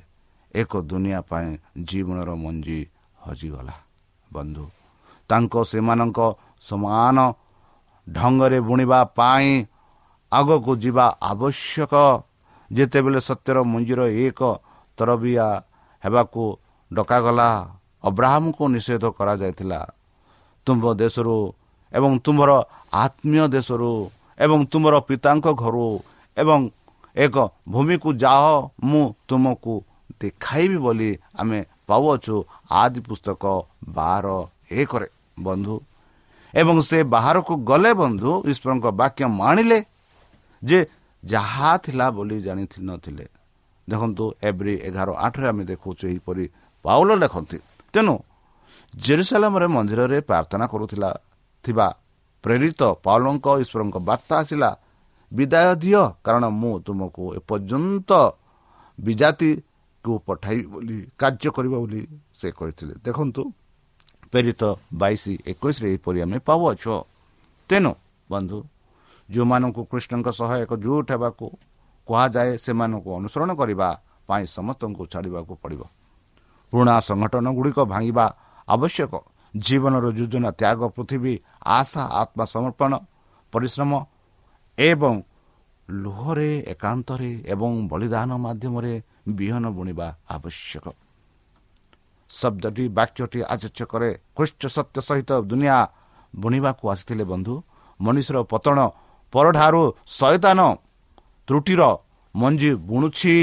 ଏକ 0.55 0.73
ଦୁନିଆ 0.91 1.21
ପାଇଁ 1.31 1.49
ଜୀବନର 1.89 2.31
ମଞ୍ଜି 2.45 2.81
ହଜିଗଲା। 3.25 3.75
ବନ୍ଧୁ 4.31 4.65
ତାଙ୍କ 5.31 5.55
ସେମାନଙ୍କ 5.71 6.19
ସମାନ 6.67 7.17
ଢଙ୍ଗରେ 8.07 8.59
ବୁଣିବା 8.69 9.01
ପାଇଁ 9.19 9.49
ଆଗକୁ 10.33 10.73
ଯିବା 10.83 11.07
ଆବଶ୍ୟକ। 11.31 11.95
ଯେତେବେଳେ 12.71 13.21
ସତ୍ୟର 13.29 13.57
ମଞ୍ଜିର 13.73 14.01
ଏକ 14.25 14.41
ତରବିଆ 14.99 15.47
ହେବାକୁ 16.05 16.45
ଡକାଗଲା 16.91 17.51
ଅବ୍ରାହ୍ମକୁ 18.05 18.63
ନିଷେଧ 18.75 19.05
କରାଯାଇଥିଲା। 19.19 19.81
ତୁମ୍ଭ 20.67 20.85
ଦେଶରୁ 21.03 21.37
ଏବଂ 21.93 22.13
ତୁମର 22.25 22.51
ଆତ୍ମୀୟ 23.03 23.45
ଦେଶରୁ 23.55 23.91
ଏବଂ 24.39 24.59
ତୁମର 24.73 24.95
ପିତାଙ୍କ 25.09 25.47
ଘରୁ 25.63 25.89
ଏବଂ 26.37 26.61
ଏକ 27.17 27.37
ଭୂମିକୁ 27.69 28.09
ଯାଅ 28.23 28.47
ମୁଁ 28.85 29.05
ତୁମକୁ 29.29 29.75
ଦେଖାଇବି 30.21 30.79
ବୋଲି 30.85 31.11
ଆମେ 31.41 31.61
ପାଉଅଛୁ। 31.89 32.37
ଆଦି 32.71 33.01
ପୁସ୍ତକ 33.07 33.45
ବାର 33.97 34.27
ଏକରେ। 34.71 35.09
ବନ୍ଧୁ 35.41 35.75
ଏବଂ 36.61 36.77
ସେ 36.89 36.99
ବାହାରକୁ 37.15 37.53
ଗଲେ 37.71 37.93
ବନ୍ଧୁ 38.01 38.31
ଈଶ୍ୱରଙ୍କ 38.51 38.87
ବାକ୍ୟ 39.01 39.23
ମାଣିଲେ 39.41 39.79
ଯେ 40.63 40.79
ଯାହା 41.23 41.71
ଥିଲା 41.85 42.07
ବୋଲି 42.17 42.37
ଜାଣି 42.47 42.65
ନଥିଲେ। 42.89 43.27
ଦେଖନ୍ତୁ 43.89 44.25
ଏଭ୍ରି 44.49 44.75
ଏଗାର 44.89 45.09
ଆଠରେ 45.27 45.47
ଆମେ 45.53 45.65
ଦେଖୁଛୁ 45.71 46.05
ଏହିପରି 46.11 46.45
ପାଉଲ 46.85 47.11
ଲେଖନ୍ତି 47.23 47.59
ତେଣୁ 47.95 48.15
ଜେରୁସାଲାମରେ 48.95 49.67
ମନ୍ଦିରରେ 49.77 50.19
ପ୍ରାର୍ଥନା 50.29 50.65
କରୁଥିଲା 50.73 51.11
ଥିବା 51.65 51.87
ପ୍ରେରିତ 52.45 52.81
ପାଉଲଙ୍କ 53.05 53.47
ଈଶ୍ୱରଙ୍କ 53.63 53.97
ବାର୍ତ୍ତା 54.09 54.35
ଆସିଲା 54.43 54.71
ବିଦାୟ 55.33 55.69
ଦିଅ 55.83 56.03
କାରଣ 56.25 56.45
ମୁଁ 56.61 56.73
ତୁମକୁ 56.87 57.25
ଏପର୍ଯ୍ୟନ୍ତ 57.39 58.11
ବିଜାତିକୁ 58.99 60.13
ପଠାଇବି 60.27 60.65
ବୋଲି 60.73 60.99
କାର୍ଯ୍ୟ 61.21 61.49
କରିବ 61.57 61.75
ବୋଲି 61.83 62.03
ସେ 62.39 62.49
କହିଥିଲେ। 62.59 62.95
ଦେଖନ୍ତୁ 63.07 63.43
ପ୍ରେରିତ 64.35 64.63
ବାଇଶ 65.01 65.23
ଏକୋଇଶରେ 65.47 65.87
ଏହିପରି 65.95 66.19
ଆମେ 66.27 66.39
ପାଉଅଛ। 66.49 66.85
ତେଣୁ 67.71 67.93
ବନ୍ଧୁ 68.31 68.59
ଯେଉଁମାନଙ୍କୁ 69.31 69.83
କୃଷ୍ଣଙ୍କ 69.91 70.29
ସହ 70.39 70.51
ଏକ 70.65 70.73
ଜୁଟ 70.85 71.07
ହେବାକୁ 71.15 71.47
କୁହାଯାଏ 72.09 72.51
ସେମାନଙ୍କୁ 72.65 73.11
ଅନୁସରଣ 73.19 73.51
କରିବା 73.61 73.89
ପାଇଁ 74.29 74.45
ସମସ୍ତଙ୍କୁ 74.57 75.03
ଛାଡ଼ିବାକୁ 75.13 75.53
ପଡ଼ିବ। 75.63 75.83
ପୁରୁଣା 76.73 76.95
ସଂଗଠନ 77.09 77.47
ଗୁଡ଼ିକ 77.57 77.79
ଭାଙ୍ଗିବା 77.93 78.27
ଆବଶ୍ୟକ। 78.69 79.13
ଜୀବନର 79.55 80.07
ଯୋଜନା 80.19 80.51
ତ୍ୟାଗ 80.61 80.81
ପୃଥିବୀ 80.97 81.35
ଆଶା 81.79 82.03
ଆତ୍ମସମର୍ପଣ 82.23 82.93
ପରିଶ୍ରମ 83.53 83.93
ଏବଂ 84.79 85.15
ଲୁହରେ 85.89 86.51
ଏକାନ୍ତରେ 86.75 87.31
ଏବଂ 87.55 87.73
ବଳିଦାନ 87.91 88.31
ମାଧ୍ୟମରେ 88.45 88.95
ବିହନ 89.39 89.65
ବୁଣିବା 89.77 90.09
ଆବଶ୍ୟକ। 90.37 90.87
ଶବ୍ଦଟି 92.31 92.85
ବାକ୍ୟଟି 92.99 93.41
ଆଚର୍ଯ୍ୟ 93.45 93.85
କରେ। 93.93 94.11
ଖ୍ରୀଷ୍ଟ 94.37 94.63
ସତ୍ୟ 94.77 94.99
ସହିତ 95.09 95.31
ଦୁନିଆ 95.51 95.77
ବୁଣିବାକୁ 96.35 96.85
ଆସିଥିଲେ 96.93 97.25
ବନ୍ଧୁ। 97.33 97.55
ମନୁଷ୍ୟର 98.01 98.37
ପତନ 98.53 98.79
ପରଠାରୁ 99.33 99.83
ଶୟତାନ 100.09 100.61
ତ୍ରୁଟିର 101.49 101.83
ମଞ୍ଜି 102.35 102.71
ବୁଣୁଛି। 102.89 103.37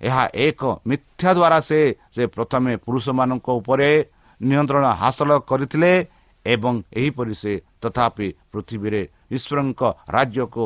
ଏହା 0.00 0.24
ଏକ 0.46 0.62
ମିଥ୍ୟା 0.86 1.30
ଦ୍ୱାରା 1.36 1.58
ସେ 1.68 1.80
ସେ 2.14 2.22
ପ୍ରଥମେ 2.34 2.72
ପୁରୁଷମାନଙ୍କ 2.84 3.48
ଉପରେ 3.60 3.90
ନିୟନ୍ତ୍ରଣ 4.40 4.86
ହାସଲ 5.00 5.30
କରିଥିଲେ 5.50 5.92
ଏବଂ 6.46 6.74
ଏହିପରି 7.00 7.34
ସେ 7.42 7.52
ତଥାପି 7.82 8.28
ପୃଥିବୀରେ 8.52 9.02
ଈଶ୍ୱରଙ୍କ 9.36 9.82
ରାଜ୍ୟକୁ 10.14 10.64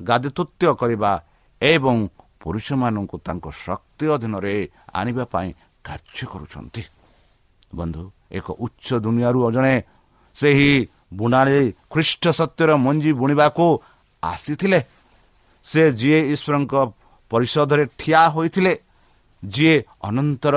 ଗାଦିତୃତ୍ୟ 0.00 0.68
କରିବା 0.80 1.12
ଏବଂ 1.60 1.96
ପୁରୁଷମାନଙ୍କୁ 2.40 3.16
ତାଙ୍କ 3.26 3.46
ଶକ୍ତି 3.64 4.04
ଅଧୀନରେ 4.14 4.54
ଆଣିବା 5.00 5.24
ପାଇଁ 5.32 5.48
କାର୍ଯ୍ୟ 5.86 6.24
କରୁଛନ୍ତି। 6.32 6.82
ବନ୍ଧୁ 7.78 8.02
ଏକ 8.38 8.46
ଉଚ୍ଚ 8.64 8.88
ଦୁନିଆରୁ 9.04 9.38
ଜଣେ 9.56 9.74
ସେହି 10.36 10.72
ବୁଣାରେ 11.18 11.58
ଖ୍ରୀଷ୍ଟ 11.92 12.24
ସତ୍ୟର 12.38 12.70
ମଞ୍ଜି 12.86 13.10
ବୁଣିବାକୁ 13.20 13.66
ଆସିଥିଲେ। 14.22 14.80
ସେ 15.64 15.82
ଯିଏ 16.00 16.20
ଈଶ୍ୱରଙ୍କ 16.34 16.74
ପରିଷଦରେ 17.30 17.84
ଠିଆ 18.00 18.22
ହୋଇଥିଲେ 18.34 18.72
ଯିଏ 19.42 19.76
ଅନନ୍ତର 20.08 20.56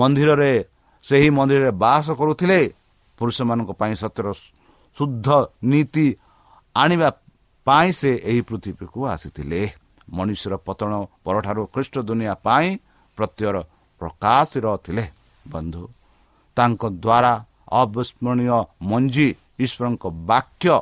ମନ୍ଦିରରେ 0.00 0.52
ସେହି 1.04 1.28
ମନ୍ଦିରରେ 1.38 1.70
ବାସ 1.84 2.06
କରୁଥିଲେ 2.20 2.58
ପୁରୁଷମାନଙ୍କ 3.18 3.70
ପାଇଁ 3.80 3.94
ସତ୍ୟର 4.02 4.26
ଶୁଦ୍ଧ 4.96 5.28
ନୀତି 5.70 6.06
ଆଣିବା 6.74 7.08
ପାଇଁ 7.66 7.88
ସେ 8.00 8.10
ଏହି 8.30 8.40
ପୃଥିବୀକୁ 8.48 8.98
ଆସିଥିଲେ। 9.14 9.60
ମନୁଷ୍ୟର 10.16 10.54
ପତନ 10.66 10.92
ପରଠାରୁ 11.24 11.62
ଖ୍ରୀଷ୍ଟ 11.74 11.94
ଦୁନିଆ 12.08 12.34
ପାଇଁ 12.46 12.68
ପ୍ରତ୍ୟର 13.18 13.54
ପ୍ରକାଶର 14.04 14.66
ଥିଲେ 14.84 15.04
ବନ୍ଧୁ 15.46 15.82
ତାଙ୍କ 16.56 16.82
ଦ୍ୱାରା 17.04 17.32
ଅବିସ୍ମରଣୀୟ 17.80 18.58
ମଞ୍ଜି 18.90 19.28
ଈଶ୍ୱରଙ୍କ 19.64 20.04
ବାକ୍ୟ 20.30 20.76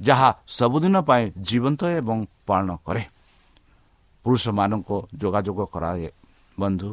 ଯାହା 0.00 0.30
ସବୁଦିନ 0.48 0.96
ପାଇଁ 1.08 1.24
ଜୀବନ୍ତ 1.48 1.80
ଏବଂ 2.00 2.18
ପାଳନ 2.48 2.68
କରେ। 2.86 3.02
ପୁରୁଷମାନଙ୍କୁ 4.24 4.96
ଯୋଗାଯୋଗ 5.20 5.60
କରାଏ। 5.74 6.08
ବନ୍ଧୁ 6.58 6.90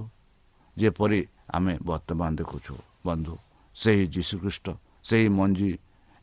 ଯେପରି 0.78 1.20
ଆମେ 1.56 1.74
ବର୍ତ୍ତମାନ 1.86 2.30
ଦେଖୁଛୁ 2.40 2.74
ବନ୍ଧୁ 3.06 3.34
ସେହି 3.76 4.04
ଯୀଶୁଖ୍ରୀଷ୍ଟ 4.14 4.68
ସେହି 5.08 5.28
ମଞ୍ଜି 5.30 5.72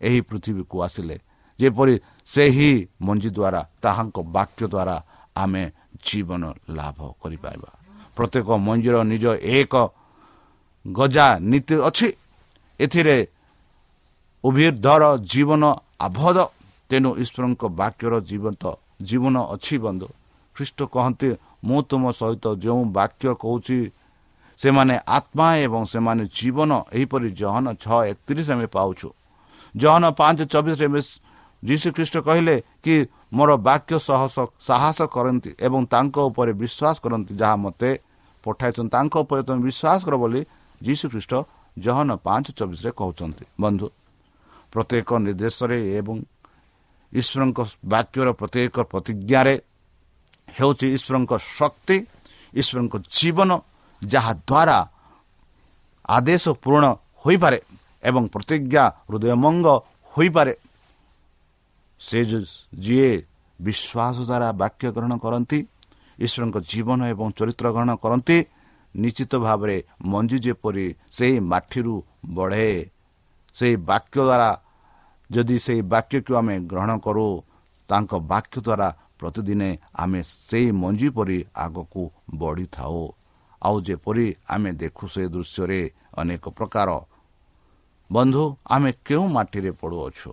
ଏହି 0.00 0.20
ପୃଥିବୀକୁ 0.28 0.76
ଆସିଲେ। 0.86 1.16
ଯେପରି 1.58 1.94
ସେହି 2.26 2.70
ମଞ୍ଜି 3.06 3.30
ଦ୍ୱାରା 3.30 3.60
ତାହାଙ୍କ 3.82 4.16
ବାକ୍ୟ 4.36 4.62
ଦ୍ୱାରା 4.66 4.96
ଆମେ 5.36 5.64
ଜୀବନ 6.06 6.42
ଲାଭ 6.68 6.98
କରିପାରିବା। 7.22 7.70
ପ୍ରତ୍ୟେକ 8.16 8.48
ମଞ୍ଜିର 8.66 8.96
ନିଜ 9.12 9.24
ଏକ 9.58 9.74
ଗଜା 10.84 11.26
ନୀତି 11.50 11.74
ଅଛି। 11.88 12.08
ଏଥିରେ 12.80 13.16
ଉଭିର୍ଦ୍ଧର 14.44 15.02
ଜୀବନ 15.32 15.62
ଆବଦ୍ଧ। 16.06 16.38
ତେଣୁ 16.90 17.10
ଈଶ୍ୱରଙ୍କ 17.22 17.62
ବାକ୍ୟର 17.80 18.12
ଜୀବନ୍ତ 18.30 18.62
ଜୀବନ 19.08 19.36
ଅଛି 19.54 19.76
ବନ୍ଧୁ। 19.84 20.08
ଖ୍ରୀଷ୍ଟ 20.56 20.78
କହନ୍ତି 20.94 21.28
ମୁଁ 21.66 21.78
ତୁମ 21.88 22.04
ସହିତ 22.20 22.44
ଯେଉଁ 22.64 22.82
ବାକ୍ୟ 22.98 23.24
କହୁଛି 23.42 23.78
ସେମାନେ 24.60 24.94
ଆତ୍ମା 25.18 25.48
ଏବଂ 25.66 25.82
ସେମାନେ 25.92 26.22
ଜୀବନ 26.38 26.70
ଏହିପରି 26.92 27.28
ଜହନ 27.40 27.66
ଛଅ 27.82 27.98
ଏକତିରିଶ 28.12 28.48
ଆମେ 28.54 28.66
ପାଉଛୁ। 28.76 29.08
ଜହନ 29.74 30.04
ପାଞ୍ଚ 30.18 30.40
ଚବିଶରେ 30.52 30.88
ଯୀଶୁ 31.62 31.88
ଖ୍ରୀଷ୍ଟ 31.96 32.16
କହିଲେ 32.26 32.54
କି 32.84 32.94
ମୋର 33.36 33.50
ବାକ୍ୟ 33.68 33.94
ସହ 34.06 34.22
ସାହସ 34.68 34.98
କରନ୍ତି 35.14 35.50
ଏବଂ 35.66 35.80
ତାଙ୍କ 35.94 36.16
ଉପରେ 36.28 36.52
ବିଶ୍ୱାସ 36.62 36.96
କରନ୍ତି 37.04 37.32
ଯାହା 37.40 37.56
ମୋତେ 37.64 37.90
ପଠାଇଛନ୍ତି। 38.44 38.90
ତାଙ୍କ 38.96 39.14
ଉପରେ 39.24 39.40
ତୁମେ 39.46 39.60
ବିଶ୍ୱାସ 39.68 39.98
କର 40.06 40.14
ବୋଲି 40.22 40.40
ଯୀଶୁ 40.80 41.04
ଖ୍ରୀଷ୍ଟ 41.12 41.32
ଜହନ 41.76 42.10
ପାଞ୍ଚ 42.26 42.46
ଚବିଶରେ 42.58 42.90
କହୁଛନ୍ତି। 43.00 43.44
ବନ୍ଧୁ 43.62 43.86
ପ୍ରତ୍ୟେକ 44.72 45.08
ନିର୍ଦ୍ଦେଶରେ 45.26 45.78
ଏବଂ 45.98 46.16
ଈଶ୍ୱରଙ୍କ 47.12 47.58
ବାକ୍ୟର 47.92 48.28
ପ୍ରତ୍ୟେକ 48.40 48.76
ପ୍ରତିଜ୍ଞାରେ 48.92 49.54
ହେଉଛି 50.56 50.86
ଈଶ୍ୱରଙ୍କ 50.96 51.32
ଶକ୍ତି 51.58 51.96
ଈଶ୍ୱରଙ୍କ 52.54 52.94
ଜୀବନ 53.16 53.50
ଯାହାଦ୍ୱାରା 54.02 54.78
ଆଦେଶ 56.16 56.44
ପୂରଣ 56.62 56.84
ହୋଇପାରେ 57.22 57.58
ଏବଂ 58.02 58.22
ପ୍ରତିଜ୍ଞା 58.34 58.84
ହୃଦୟମଙ୍ଗ 59.08 59.66
ହୋଇପାରେ। 60.14 60.52
ସେ 62.06 62.20
ଯିଏ 62.84 63.12
ବିଶ୍ୱାସ 63.58 64.16
ଦ୍ୱାରା 64.28 64.48
ବାକ୍ୟ 64.62 64.86
ଗ୍ରହଣ 64.96 65.12
କରନ୍ତି 65.24 65.58
ଈଶ୍ୱରଙ୍କ 66.18 66.56
ଜୀବନ 66.70 67.00
ଏବଂ 67.12 67.28
ଚରିତ୍ର 67.38 67.66
ଗ୍ରହଣ 67.74 67.90
କରନ୍ତି 68.04 68.38
ନିଶ୍ଚିତ 68.94 69.32
ଭାବରେ 69.46 69.76
ମଞ୍ଜି 70.04 70.38
ଯେପରି 70.44 70.86
ସେହି 71.16 71.36
ମାଠିରୁ 71.52 71.94
ବଢ଼େ। 72.36 72.70
ସେହି 73.56 73.76
ବାକ୍ୟ 73.90 74.16
ଦ୍ୱାରା 74.20 74.50
ଯଦି 75.30 75.56
ସେହି 75.66 75.82
ବାକ୍ୟକୁ 75.92 76.32
ଆମେ 76.40 76.54
ଗ୍ରହଣ 76.70 76.90
କରୁ 77.04 77.26
ତାଙ୍କ 77.88 78.12
ବାକ୍ୟ 78.32 78.56
ଦ୍ୱାରା 78.66 78.88
ପ୍ରତିଦିନେ 79.18 79.70
ଆମେ 80.02 80.20
ସେହି 80.48 80.68
ମଞ୍ଜି 80.82 81.08
ପରି 81.16 81.38
ଆଗକୁ 81.56 82.02
ବଢ଼ିଥାଉ। 82.34 83.02
ଆଉ 83.62 83.76
ଯେପରି 83.86 84.26
ଆମେ 84.50 84.70
ଦେଖୁ 84.82 85.04
ସେ 85.14 85.22
ଦୃଶ୍ୟରେ 85.34 85.80
ଅନେକ 86.20 86.44
ପ୍ରକାର। 86.58 86.88
ବନ୍ଧୁ 88.10 88.44
ଆମେ 88.74 88.90
କେଉଁ 89.06 89.26
ମାଟିରେ 89.36 89.70
ପଡ଼ୁଅଛୁ? 89.80 90.30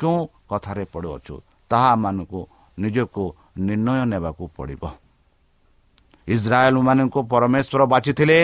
କେଉଁ 0.00 0.20
କଥାରେ 0.50 0.84
ପଡ଼ୁଅଛୁ 0.92 1.34
ତାହା 1.70 1.88
ଆମମାନଙ୍କୁ 1.94 2.40
ନିଜକୁ 2.78 3.24
ନିର୍ଣ୍ଣୟ 3.66 4.04
ନେବାକୁ 4.12 4.44
ପଡ଼ିବ। 4.56 4.82
ଇସ୍ରାଏଲମାନଙ୍କୁ 6.28 7.20
ପରମେଶ୍ୱର 7.32 7.80
ବାଛିଥିଲେ। 7.92 8.40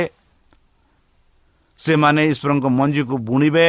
ସେମାନେ 1.80 2.22
ଈଶ୍ୱରଙ୍କ 2.32 2.66
ମଞ୍ଜିକୁ 2.78 3.16
ବୁଣିବେ 3.28 3.68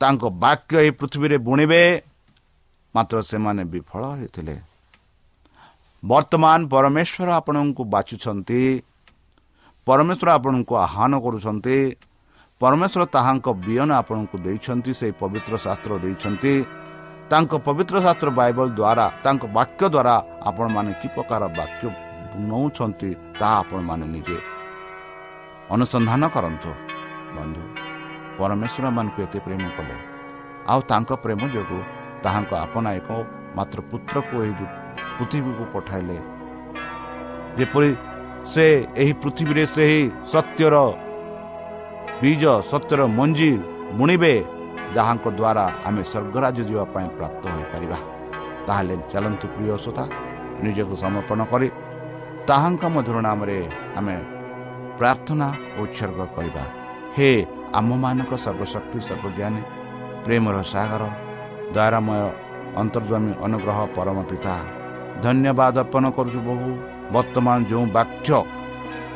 ତାଙ୍କ 0.00 0.22
ବାକ୍ୟ 0.44 0.74
ଏହି 0.82 0.92
ପୃଥିବୀରେ 0.98 1.36
ବୁଣିବେ 1.46 1.82
ମାତ୍ର 2.94 3.16
ସେମାନେ 3.30 3.62
ବିଫଳ 3.72 4.02
ହୋଇଥିଲେ। 4.10 4.56
ବର୍ତ୍ତମାନ 6.02 6.58
ପରମେଶ୍ୱର 6.72 7.28
ଆପଣଙ୍କୁ 7.38 7.82
ବାଛୁଛନ୍ତି 7.94 8.62
ପରମେଶ୍ୱର 9.86 10.28
ଆପଣଙ୍କୁ 10.38 10.74
ଆହ୍ୱାନ 10.86 11.12
କରୁଛନ୍ତି 11.24 11.78
ପରମେଶ୍ୱର 12.60 13.02
ତାହାଙ୍କ 13.14 13.46
ବିୟନ 13.64 13.90
ଆପଣଙ୍କୁ 14.00 14.36
ଦେଇଛନ୍ତି 14.46 14.92
ସେହି 14.98 15.12
ପବିତ୍ର 15.20 15.54
ଶାସ୍ତ୍ର 15.64 15.92
ଦେଇଛନ୍ତି। 16.04 16.54
ତାଙ୍କ 17.30 17.52
ପବିତ୍ର 17.66 17.96
ଶାସ୍ତ୍ର 18.04 18.28
ବାଇବଲ 18.38 18.68
ଦ୍ୱାରା 18.78 19.06
ତାଙ୍କ 19.24 19.42
ବାକ୍ୟ 19.56 19.84
ଦ୍ୱାରା 19.94 20.14
ଆପଣମାନେ 20.48 20.90
କି 21.00 21.08
ପ୍ରକାର 21.14 21.42
ବାକ୍ୟ 21.58 21.84
ନେଉଛନ୍ତି 22.48 23.10
ତାହା 23.40 23.56
ଆପଣମାନେ 23.62 24.06
ନିଜେ 24.14 24.38
ଅନୁସନ୍ଧାନ 25.74 26.22
କରନ୍ତୁ। 26.36 26.70
ବନ୍ଧୁ 27.36 27.62
ପରମେଶ୍ୱର 28.38 28.86
ମାନଙ୍କୁ 28.96 29.18
ଏତେ 29.26 29.38
ପ୍ରେମ 29.46 29.64
କଲେ। 29.76 29.96
ଆଉ 30.70 30.80
ତାଙ୍କ 30.90 31.10
ପ୍ରେମ 31.24 31.42
ଯୋଗୁଁ 31.54 31.80
ତାହାଙ୍କ 32.24 32.52
ଆପଣା 32.64 32.90
ଏକ 33.00 33.08
ମାତ୍ର 33.56 33.78
ପୁତ୍ରକୁ 33.90 34.34
ଏହି 34.44 34.66
ପୃଥିବୀକୁ 35.16 35.64
ପଠାଇଲେ। 35.74 36.18
ଯେପରି 37.56 37.90
ସେ 38.52 38.66
ଏହି 39.00 39.12
ପୃଥିବୀରେ 39.22 39.64
ସେହି 39.74 40.00
ସତ୍ୟର 40.32 40.74
ବୀଜ 42.20 42.42
ସତ୍ୟର 42.70 43.00
ମଞ୍ଜି 43.18 43.50
ବୁଣିବେ 43.98 44.34
ଯାହାଙ୍କ 44.96 45.26
ଦ୍ୱାରା 45.38 45.64
ଆମେ 45.86 46.02
ସ୍ୱର୍ଗରାଜ 46.10 46.58
ଯିବା 46.68 46.84
ପାଇଁ 46.94 47.08
ପ୍ରାପ୍ତ 47.18 47.42
ହୋଇପାରିବା 47.54 47.98
ତାହେଲେ 48.66 48.94
ଚାଲନ୍ତୁ 49.12 49.46
ପ୍ରିୟ 49.54 49.70
ଶ୍ରୋତା 49.84 50.04
ନିଜକୁ 50.64 50.94
ସମର୍ପଣ 51.04 51.40
କରି 51.52 51.68
ତାହାଙ୍କ 52.48 52.82
ମଧୁର 52.94 53.16
ନାମରେ 53.28 53.58
ଆମେ 53.98 54.16
ପ୍ରାର୍ଥନା 54.98 55.48
ଉତ୍ସର୍ଗ 55.82 56.20
କରିବା। 56.36 56.64
ହେ 57.16 57.30
ଆମମାନଙ୍କ 57.78 58.32
ସର୍ବଶକ୍ତି 58.44 58.98
ସର୍ବଜ୍ଞାନୀ 59.08 59.62
ପ୍ରେମର 60.24 60.56
ସାଗର 60.72 61.02
ଦୟାରାମୟ 61.74 62.22
ଅନ୍ତର୍ଜମୀ 62.82 63.32
ଅନୁଗ୍ରହ 63.46 63.78
ପରମ 63.96 64.18
ପିତା 64.30 64.54
ଧନ୍ୟବାଦ 65.24 65.76
ଅର୍ପଣ 65.84 66.04
କରୁଛୁ 66.16 66.40
ବହୁ 66.48 66.68
ବର୍ତ୍ତମାନ 67.14 67.58
ଯେଉଁ 67.70 67.84
ବାକ୍ୟ 67.98 68.28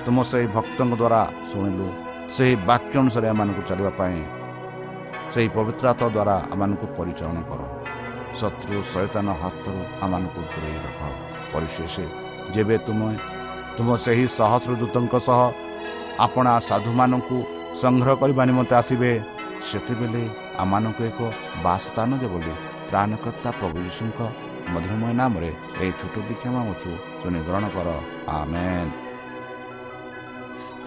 ତୁମ 0.05 0.17
ସେହି 0.31 0.47
ଭକ୍ତଙ୍କ 0.57 0.93
ଦ୍ୱାରା 1.01 1.21
ଶୁଣିଲୁ 1.51 1.89
ସେହି 2.35 2.55
ବାକ୍ୟ 2.71 2.95
ଅନୁସାରେ 3.03 3.27
ଏମାନଙ୍କୁ 3.33 3.63
ଚାଲିବା 3.69 3.93
ପାଇଁ 4.01 4.19
ସେହି 5.33 5.49
ପବିତ୍ରତା 5.57 6.07
ଦ୍ୱାରା 6.15 6.37
ଆମମାନଙ୍କୁ 6.53 6.87
ପରିଚାଳନା 6.99 7.43
କର। 7.49 7.61
ଶତ୍ରୁ 8.39 8.77
ସୈତାନ 8.93 9.27
ହାତରୁ 9.43 9.81
ଆମମାନଙ୍କୁ 10.05 10.41
ଦୂରେଇ 10.53 10.79
ରଖ। 10.85 11.01
ପରିଶେଷ 11.53 11.95
ଯେବେ 12.55 12.77
ତୁମେ 12.87 13.11
ତୁମ 13.77 13.89
ସେହି 14.05 14.27
ସହସ୍ର 14.39 14.73
ଦୂତଙ୍କ 14.81 15.15
ସହ 15.29 15.41
ଆପଣା 16.27 16.53
ସାଧୁମାନଙ୍କୁ 16.69 17.37
ସଂଗ୍ରହ 17.83 18.15
କରିବା 18.21 18.43
ନିମନ୍ତେ 18.49 18.75
ଆସିବେ 18.81 19.11
ସେତେବେଳେ 19.69 20.23
ଆମମାନଙ୍କୁ 20.63 21.03
ଏକ 21.11 21.21
ବାସସ୍ଥାନ 21.65 22.11
ଦେ 22.21 22.27
ବୋଲି 22.33 22.55
ତ୍ରାଣକର୍ତ୍ତା 22.89 23.51
ପ୍ରଭୁ 23.59 23.77
ଯୀଶୁଙ୍କ 23.87 24.21
ମଧୁରମୟ 24.73 25.13
ନାମରେ 25.21 25.51
ଏହି 25.81 25.93
ଛୋଟ 25.99 26.15
ବିକ୍ଷମ 26.29 26.55
ଅଛୁ 26.73 26.91
ଶୁଣି 27.21 27.41
ଗ୍ରହଣ 27.47 27.65
କର। 27.77 27.89
ଆମେନ୍। 28.39 29.08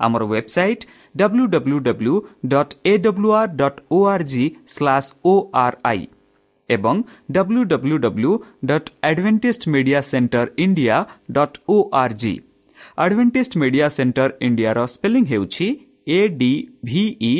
ଆମର 0.00 0.22
website 0.30 0.86
W 1.14 1.44
W 1.54 1.78
W 1.88 2.14
dot 2.52 2.74
A 2.84 2.92
W 3.06 3.30
R 3.40 3.54
dot 3.60 3.80
O 3.90 3.98
R 4.12 4.24
G 4.32 4.44
slash 4.74 5.08
O 5.24 5.34
R 5.62 5.76
I 5.84 6.02
ଏବଂ 6.68 6.96
W 7.32 7.62
W 7.72 7.98
W 7.98 8.32
dot 8.70 8.90
Adventist 9.10 9.68
media 9.74 10.00
centre 10.10 10.46
India 10.64 10.96
dot 11.32 11.58
O 11.68 11.78
R 12.02 12.16
G 12.22 12.34
Adventist 12.98 13.56
media 13.62 13.88
centre 13.96 14.30
ଇଣ୍ଡିଆର 14.48 14.84
spelling 14.94 15.24
ହେଉଛି 15.32 15.68
A 16.08 16.20
D 16.40 16.52
V E 16.84 17.32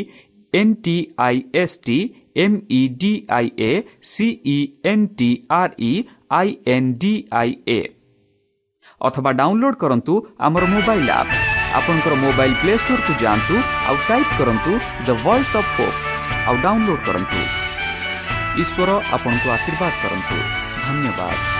N 0.53 0.75
T 0.85 0.97
I 1.21 1.37
S 1.63 1.77
T 1.87 1.99
M 2.45 2.57
E 2.71 2.81
D 3.01 3.13
I 3.39 3.51
A 3.61 3.71
C E 4.11 4.57
N 4.93 5.07
T 5.19 5.31
R 5.53 5.77
E 5.83 5.93
I 6.33 6.57
N 6.75 6.91
D 7.03 7.13
I 7.41 7.55
A 7.69 7.81
ଅଥବା 9.01 9.31
download 9.41 9.79
କରନ୍ତୁ 9.83 10.19
ଆମର 10.41 10.65
mobile 10.75 11.15
app 11.19 11.48
ଆପଣଙ୍କର 11.79 12.15
mobile 12.25 12.55
play 12.63 12.75
ଷ୍ଟୋରକୁ 12.83 13.13
ଯାଆନ୍ତୁ 13.23 13.55
ଆଉ 13.89 13.97
type 14.09 14.33
କରନ୍ତୁ 14.39 14.73
the 15.07 15.09
Voice 15.25 15.53
of 15.61 15.71
Hope 15.77 15.99
ଆଉ 16.49 16.55
download 16.65 17.03
କରନ୍ତୁ। 17.09 17.41
ଈଶ୍ୱର 18.63 18.91
ଆପଣଙ୍କୁ 19.17 19.49
ଆଶୀର୍ବାଦ 19.57 19.93
କରନ୍ତୁ। 20.03 20.37
ଧନ୍ୟବାଦ। 20.85 21.58